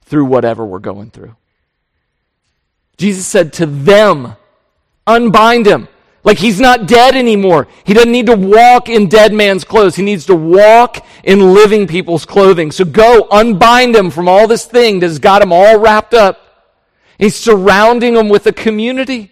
through 0.04 0.26
whatever 0.26 0.65
we're 0.65 0.80
going 0.80 1.10
through. 1.10 1.36
Jesus 2.98 3.26
said 3.26 3.54
to 3.54 3.65
them, 3.65 4.36
Unbind 5.08 5.65
him, 5.65 5.88
Like 6.24 6.38
he's 6.38 6.60
not 6.60 6.86
dead 6.88 7.15
anymore. 7.15 7.67
He 7.84 7.94
doesn't 7.94 8.12
need 8.12 8.28
to 8.28 8.36
walk 8.36 8.89
in 8.89 9.08
dead 9.08 9.34
man's 9.34 9.63
clothes. 9.63 9.96
He 9.96 10.04
needs 10.04 10.26
to 10.26 10.36
walk 10.36 11.06
in 11.24 11.54
living 11.54 11.88
people's 11.88 12.26
clothing. 12.26 12.72
So 12.72 12.86
go 12.86 13.28
unbind 13.32 13.96
him 13.96 14.12
from 14.12 14.28
all 14.28 14.48
this 14.48 14.65
thing 14.65 15.00
that's 15.00 15.17
got 15.17 15.41
him 15.41 15.52
all 15.52 15.80
wrapped 15.80 16.13
up. 16.13 16.39
He's 17.17 17.36
surrounding 17.36 18.15
him 18.15 18.30
with 18.30 18.46
a 18.48 18.52
community. 18.52 19.32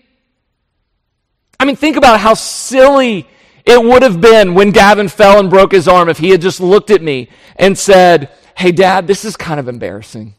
I 1.59 1.65
mean, 1.65 1.75
think 1.75 1.97
about 1.97 2.19
how 2.19 2.35
silly 2.35 3.27
it 3.69 3.83
would 3.83 4.01
have 4.01 4.19
been 4.19 4.55
when 4.55 4.71
Gavin 4.71 5.09
fell 5.09 5.39
and 5.39 5.49
broke 5.49 5.71
his 5.71 5.87
arm 5.87 6.09
if 6.09 6.17
he 6.17 6.31
had 6.31 6.41
just 6.41 6.59
looked 6.59 6.89
at 6.89 7.03
me 7.03 7.29
and 7.55 7.77
said, 7.77 8.31
Hey, 8.57 8.71
dad, 8.71 9.05
this 9.05 9.23
is 9.23 9.37
kind 9.37 9.59
of 9.59 9.67
embarrassing. 9.67 10.33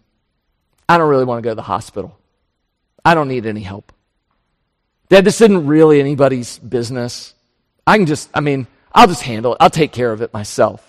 I 0.88 0.98
don't 0.98 1.08
really 1.08 1.24
want 1.24 1.38
to 1.38 1.42
go 1.42 1.50
to 1.50 1.54
the 1.54 1.62
hospital. 1.62 2.18
I 3.04 3.14
don't 3.14 3.28
need 3.28 3.46
any 3.46 3.60
help. 3.60 3.92
Dad, 5.08 5.24
this 5.24 5.40
isn't 5.40 5.66
really 5.66 6.00
anybody's 6.00 6.58
business. 6.58 7.34
I 7.86 7.96
can 7.96 8.06
just, 8.06 8.28
I 8.34 8.40
mean, 8.40 8.66
I'll 8.92 9.06
just 9.06 9.22
handle 9.22 9.52
it. 9.52 9.58
I'll 9.60 9.70
take 9.70 9.92
care 9.92 10.12
of 10.12 10.22
it 10.22 10.32
myself. 10.34 10.84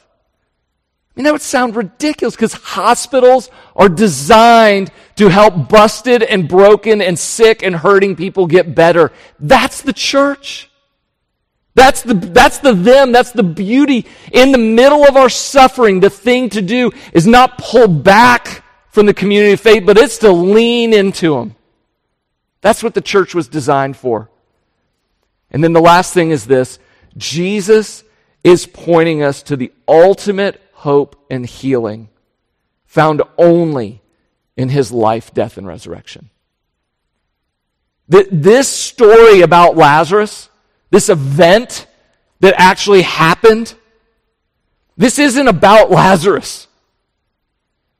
I 1.12 1.20
mean, 1.20 1.26
that 1.26 1.34
would 1.34 1.42
sound 1.42 1.76
ridiculous 1.76 2.36
because 2.36 2.54
hospitals 2.54 3.52
are 3.76 3.90
designed 3.90 4.92
to 5.18 5.30
help 5.30 5.70
busted 5.70 6.24
and 6.24 6.50
broken 6.50 7.02
and 7.02 7.20
sick 7.20 7.62
and 7.62 7.76
hurting 7.76 8.16
people 8.16 8.48
get 8.48 8.74
better. 8.74 9.12
That's 9.40 9.82
the 9.82 9.94
church. 9.94 10.71
That's 11.74 12.02
the, 12.02 12.14
that's 12.14 12.58
the 12.60 12.74
them. 12.74 13.12
That's 13.12 13.32
the 13.32 13.44
beauty. 13.44 14.06
In 14.32 14.52
the 14.52 14.58
middle 14.58 15.06
of 15.06 15.16
our 15.16 15.30
suffering, 15.30 16.00
the 16.00 16.10
thing 16.10 16.50
to 16.50 16.62
do 16.62 16.92
is 17.14 17.26
not 17.26 17.58
pull 17.58 17.88
back 17.88 18.64
from 18.90 19.06
the 19.06 19.14
community 19.14 19.54
of 19.54 19.62
faith, 19.62 19.86
but 19.86 19.98
it's 19.98 20.18
to 20.20 20.32
lean 20.32 20.94
into 20.94 21.36
them. 21.36 21.56
That's 22.60 22.84
what 22.84 22.94
the 22.94 23.02
church 23.02 23.34
was 23.34 23.48
designed 23.48 23.96
for. 23.96 24.30
And 25.50 25.64
then 25.64 25.74
the 25.74 25.82
last 25.82 26.14
thing 26.14 26.32
is 26.32 26.46
this 26.46 26.80
Jesus 27.18 28.04
is 28.44 28.66
pointing 28.66 29.24
us 29.24 29.44
to 29.44 29.56
the 29.56 29.72
ultimate 29.88 30.62
hope 30.74 31.26
and 31.30 31.46
healing 31.46 32.10
found 32.86 33.22
only 33.38 34.02
in 34.58 34.70
his 34.70 34.92
life, 34.92 35.34
death, 35.34 35.58
and 35.58 35.66
resurrection. 35.66 36.30
This 38.08 38.68
story 38.68 39.42
about 39.42 39.78
Lazarus, 39.78 40.50
this 40.92 41.10
event 41.10 41.88
that 42.42 42.54
actually 42.58 43.02
happened, 43.02 43.74
this 44.98 45.18
isn't 45.18 45.48
about 45.48 45.90
Lazarus. 45.90 46.68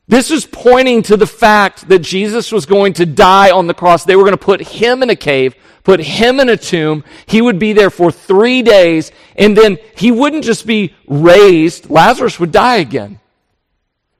This 0.08 0.30
is 0.30 0.46
pointing 0.46 1.04
to 1.04 1.16
the 1.16 1.26
fact 1.26 1.88
that 1.88 2.00
Jesus 2.00 2.52
was 2.52 2.66
going 2.66 2.94
to 2.94 3.06
die 3.06 3.50
on 3.50 3.68
the 3.68 3.74
cross. 3.74 4.04
They 4.04 4.18
were 4.18 4.24
going 4.24 4.38
to 4.38 4.38
put 4.38 4.62
him 4.62 5.02
in 5.02 5.10
a 5.10 5.16
cave, 5.16 5.56
put 5.84 6.02
him 6.02 6.40
in 6.42 6.50
a 6.50 6.58
tomb. 6.58 7.06
He 7.26 7.42
would 7.42 7.60
be 7.60 7.72
there 7.72 7.90
for 7.90 8.12
three 8.12 8.62
days, 8.62 9.12
and 9.38 9.56
then 9.56 9.78
he 9.96 10.12
wouldn't 10.12 10.44
just 10.44 10.68
be 10.68 10.94
raised, 11.08 11.90
Lazarus 11.90 12.40
would 12.40 12.52
die 12.52 12.78
again. 12.78 13.22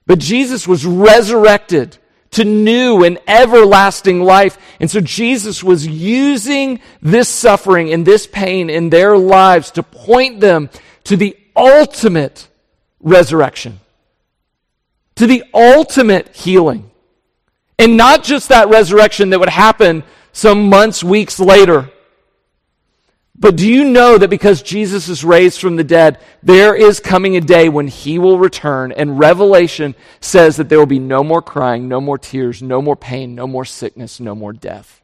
But 0.06 0.20
Jesus 0.20 0.68
was 0.68 0.86
resurrected 0.86 1.98
to 2.32 2.46
new 2.46 3.04
and 3.04 3.20
everlasting 3.28 4.22
life. 4.22 4.58
And 4.80 4.90
so 4.90 5.02
Jesus 5.02 5.64
was 5.64 5.86
using 5.86 6.80
this 7.02 7.30
suffering 7.30 7.92
and 7.92 8.06
this 8.06 8.28
pain 8.28 8.70
in 8.70 8.90
their 8.90 9.18
lives 9.18 9.72
to 9.72 9.84
point 9.84 10.40
them 10.40 10.70
to 11.06 11.18
the 11.18 11.38
ultimate 11.56 12.48
resurrection 13.02 13.80
to 15.22 15.28
the 15.28 15.44
ultimate 15.54 16.36
healing. 16.36 16.90
And 17.78 17.96
not 17.96 18.24
just 18.24 18.50
that 18.50 18.70
resurrection 18.70 19.30
that 19.30 19.40
would 19.40 19.50
happen 19.50 20.04
some 20.34 20.68
months, 20.68 21.04
weeks 21.04 21.40
later. 21.40 21.92
But 23.42 23.56
do 23.56 23.68
you 23.68 23.86
know 23.86 24.20
that 24.20 24.30
because 24.30 24.62
Jesus 24.62 25.10
is 25.10 25.26
raised 25.26 25.60
from 25.60 25.76
the 25.76 25.84
dead, 25.84 26.20
there 26.44 26.76
is 26.76 27.00
coming 27.00 27.36
a 27.36 27.42
day 27.42 27.70
when 27.70 27.88
he 27.88 28.20
will 28.20 28.38
return, 28.38 28.92
and 28.92 29.18
Revelation 29.18 29.96
says 30.20 30.58
that 30.58 30.70
there 30.70 30.78
will 30.78 30.86
be 30.86 31.00
no 31.00 31.24
more 31.24 31.42
crying, 31.42 31.88
no 31.88 32.00
more 32.00 32.20
tears, 32.20 32.62
no 32.62 32.84
more 32.84 32.96
pain, 32.96 33.34
no 33.34 33.48
more 33.48 33.66
sickness, 33.66 34.20
no 34.20 34.36
more 34.36 34.54
death. 34.54 35.02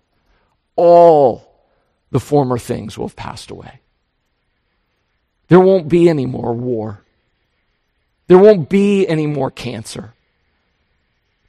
All 0.76 1.52
the 2.12 2.20
former 2.20 2.60
things 2.60 2.96
will 2.96 3.08
have 3.08 3.16
passed 3.16 3.50
away. 3.50 3.80
There 5.48 5.60
won't 5.60 5.90
be 5.90 6.08
any 6.08 6.28
more 6.28 6.54
war. 6.54 7.02
There 8.28 8.38
won't 8.38 8.70
be 8.70 9.08
any 9.08 9.26
more 9.26 9.50
cancer. 9.50 10.14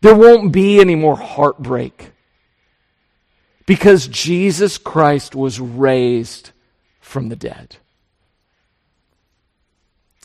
There 0.00 0.14
won't 0.14 0.52
be 0.52 0.80
any 0.80 0.94
more 0.94 1.18
heartbreak. 1.18 2.12
Because 3.66 4.08
Jesus 4.08 4.78
Christ 4.78 5.34
was 5.34 5.60
raised 5.60 6.52
from 7.08 7.28
the 7.30 7.36
dead. 7.36 7.76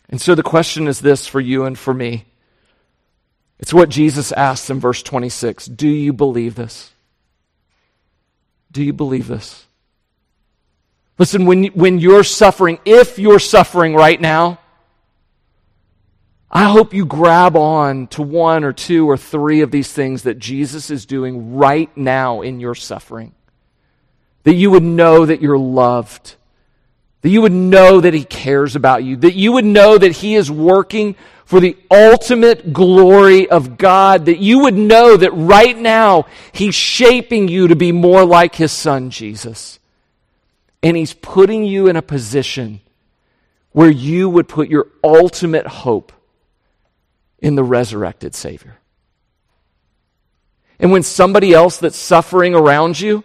And 0.09 0.21
so 0.21 0.35
the 0.35 0.43
question 0.43 0.87
is 0.87 0.99
this 0.99 1.25
for 1.25 1.39
you 1.39 1.65
and 1.65 1.79
for 1.79 1.93
me. 1.93 2.25
It's 3.59 3.73
what 3.73 3.89
Jesus 3.89 4.31
asks 4.33 4.69
in 4.69 4.79
verse 4.79 5.01
26. 5.01 5.67
Do 5.67 5.87
you 5.87 6.11
believe 6.11 6.55
this? 6.55 6.91
Do 8.71 8.83
you 8.83 8.91
believe 8.91 9.27
this? 9.27 9.65
Listen, 11.17 11.45
when, 11.45 11.65
when 11.67 11.99
you're 11.99 12.23
suffering, 12.23 12.79
if 12.85 13.17
you're 13.17 13.39
suffering 13.39 13.95
right 13.95 14.19
now, 14.19 14.59
I 16.51 16.65
hope 16.65 16.93
you 16.93 17.05
grab 17.05 17.55
on 17.55 18.07
to 18.07 18.21
one 18.21 18.63
or 18.63 18.73
two 18.73 19.09
or 19.09 19.17
three 19.17 19.61
of 19.61 19.71
these 19.71 19.91
things 19.91 20.23
that 20.23 20.37
Jesus 20.37 20.89
is 20.89 21.05
doing 21.05 21.55
right 21.55 21.95
now 21.95 22.41
in 22.41 22.59
your 22.59 22.75
suffering. 22.75 23.33
That 24.43 24.55
you 24.55 24.69
would 24.71 24.83
know 24.83 25.25
that 25.25 25.41
you're 25.41 25.57
loved. 25.57 26.35
That 27.23 27.29
you 27.29 27.41
would 27.41 27.51
know 27.51 27.99
that 28.01 28.13
He 28.13 28.23
cares 28.23 28.75
about 28.75 29.03
you. 29.03 29.15
That 29.17 29.33
you 29.33 29.53
would 29.53 29.65
know 29.65 29.97
that 29.97 30.11
He 30.11 30.35
is 30.35 30.51
working 30.51 31.15
for 31.45 31.59
the 31.59 31.75
ultimate 31.89 32.73
glory 32.73 33.49
of 33.49 33.77
God. 33.77 34.25
That 34.27 34.39
you 34.39 34.59
would 34.59 34.75
know 34.75 35.17
that 35.17 35.31
right 35.31 35.77
now 35.77 36.27
He's 36.51 36.75
shaping 36.75 37.47
you 37.47 37.69
to 37.69 37.75
be 37.75 37.91
more 37.91 38.25
like 38.25 38.55
His 38.55 38.71
Son, 38.71 39.09
Jesus. 39.09 39.79
And 40.83 40.95
He's 40.95 41.13
putting 41.13 41.63
you 41.63 41.87
in 41.87 41.95
a 41.95 42.01
position 42.01 42.81
where 43.71 43.89
you 43.89 44.29
would 44.29 44.47
put 44.47 44.69
your 44.69 44.87
ultimate 45.03 45.65
hope 45.65 46.11
in 47.39 47.55
the 47.55 47.63
resurrected 47.63 48.35
Savior. 48.35 48.77
And 50.79 50.91
when 50.91 51.03
somebody 51.03 51.53
else 51.53 51.77
that's 51.77 51.97
suffering 51.97 52.53
around 52.53 52.99
you, 52.99 53.23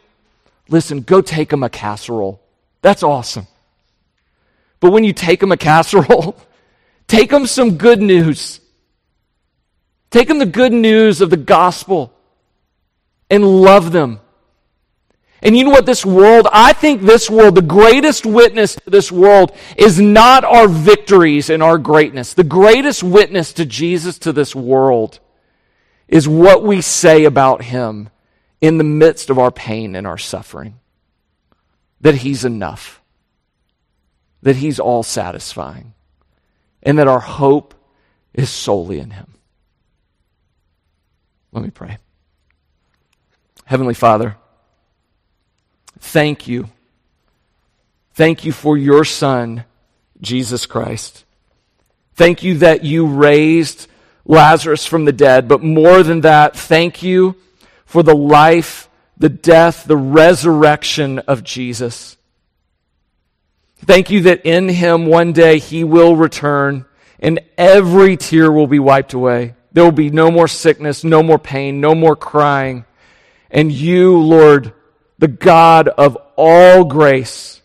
listen, 0.69 1.01
go 1.01 1.21
take 1.21 1.51
them 1.51 1.65
a 1.65 1.69
casserole. 1.69 2.41
That's 2.83 3.03
awesome. 3.03 3.49
But 4.81 4.93
when 4.93 5.05
you 5.05 5.13
take 5.13 5.41
them 5.41 5.53
a 5.53 5.57
casserole, 5.57 6.37
take 7.07 7.31
them 7.31 7.47
some 7.47 7.77
good 7.77 8.01
news. 8.01 8.61
Take 10.11 10.29
them 10.29 10.39
the 10.39 10.47
good 10.47 10.73
news 10.73 11.21
of 11.21 11.31
the 11.31 11.37
gospel 11.37 12.13
and 13.31 13.45
love 13.45 13.93
them 13.93 14.21
and 15.41 15.57
you 15.57 15.65
know 15.65 15.71
what 15.71 15.87
this 15.87 16.05
world, 16.05 16.49
I 16.53 16.73
think 16.73 17.03
this 17.03 17.31
world, 17.31 17.55
the 17.55 17.63
greatest 17.63 18.27
witness 18.27 18.75
to 18.75 18.91
this 18.91 19.13
world 19.13 19.53
is 19.77 20.01
not 20.01 20.45
our 20.45 20.67
victories 20.67 21.49
and 21.49 21.63
our 21.63 21.79
greatness. 21.79 22.35
The 22.35 22.45
greatest 22.45 23.05
witness 23.05 23.53
to 23.55 23.65
Jesus 23.65 24.19
to 24.21 24.33
this 24.33 24.55
world 24.55 25.21
is 26.09 26.27
what 26.27 26.65
we 26.65 26.81
say 26.81 27.25
about 27.25 27.63
him 27.63 28.11
in 28.61 28.79
the 28.79 28.85
midst 28.85 29.31
of 29.31 29.39
our 29.39 29.53
pain 29.53 29.95
and 29.95 30.07
our 30.07 30.19
suffering. 30.19 30.81
That 32.01 32.17
he's 32.17 32.45
enough. 32.45 32.98
That 34.43 34.57
he's 34.57 34.81
all 34.81 35.03
satisfying. 35.03 35.95
And 36.83 36.99
that 36.99 37.09
our 37.09 37.21
hope 37.21 37.75
is 38.33 38.51
solely 38.51 38.99
in 38.99 39.11
him. 39.11 39.35
Let 41.53 41.65
me 41.65 41.71
pray. 41.71 41.99
Heavenly 43.65 43.95
Father, 43.95 44.37
Thank 46.01 46.47
you. 46.47 46.69
Thank 48.15 48.45
you 48.45 48.53
for 48.53 48.77
your 48.77 49.05
Son, 49.05 49.65
Jesus 50.21 50.67
Christ. 50.67 51.25
Thank 52.15 52.43
you 52.43 52.59
that 52.59 52.85
you 52.85 53.07
raised 53.07 53.89
Lazarus 54.25 54.87
from 54.87 55.05
the 55.05 55.13
dead, 55.13 55.49
but 55.49 55.63
more 55.63 56.03
than 56.03 56.23
that, 56.23 56.57
thank 56.57 57.03
you 57.03 57.37
for 57.85 58.03
the 58.03 58.15
life, 58.15 58.89
the 59.17 59.29
death, 59.29 59.85
the 59.85 59.97
resurrection 59.97 61.21
of 61.21 61.45
Jesus. 61.45 62.17
Thank 63.85 64.11
you 64.11 64.23
that 64.23 64.45
in 64.45 64.69
him 64.69 65.07
one 65.07 65.33
day 65.33 65.59
he 65.59 65.85
will 65.85 66.17
return 66.17 66.85
and 67.21 67.41
every 67.57 68.17
tear 68.17 68.51
will 68.53 68.67
be 68.67 68.79
wiped 68.79 69.13
away. 69.13 69.55
There 69.73 69.85
will 69.85 69.93
be 69.93 70.11
no 70.11 70.31
more 70.31 70.49
sickness, 70.49 71.05
no 71.05 71.23
more 71.23 71.39
pain, 71.39 71.81
no 71.81 71.95
more 71.95 72.17
crying. 72.17 72.85
And 73.51 73.73
you, 73.73 74.19
Lord, 74.19 74.73
the 75.19 75.29
God 75.29 75.89
of 75.89 76.17
all 76.37 76.85
grace, 76.85 77.59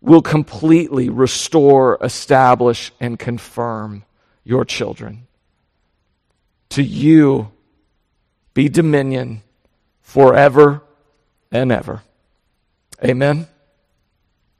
will 0.00 0.22
completely 0.22 1.08
restore, 1.08 1.98
establish, 2.00 2.92
and 3.00 3.18
confirm 3.18 4.04
your 4.44 4.64
children. 4.64 5.26
To 6.70 6.82
you 6.82 7.50
be 8.54 8.68
dominion 8.68 9.42
forever 10.00 10.82
and 11.50 11.72
ever. 11.72 12.02
Amen. 13.04 13.46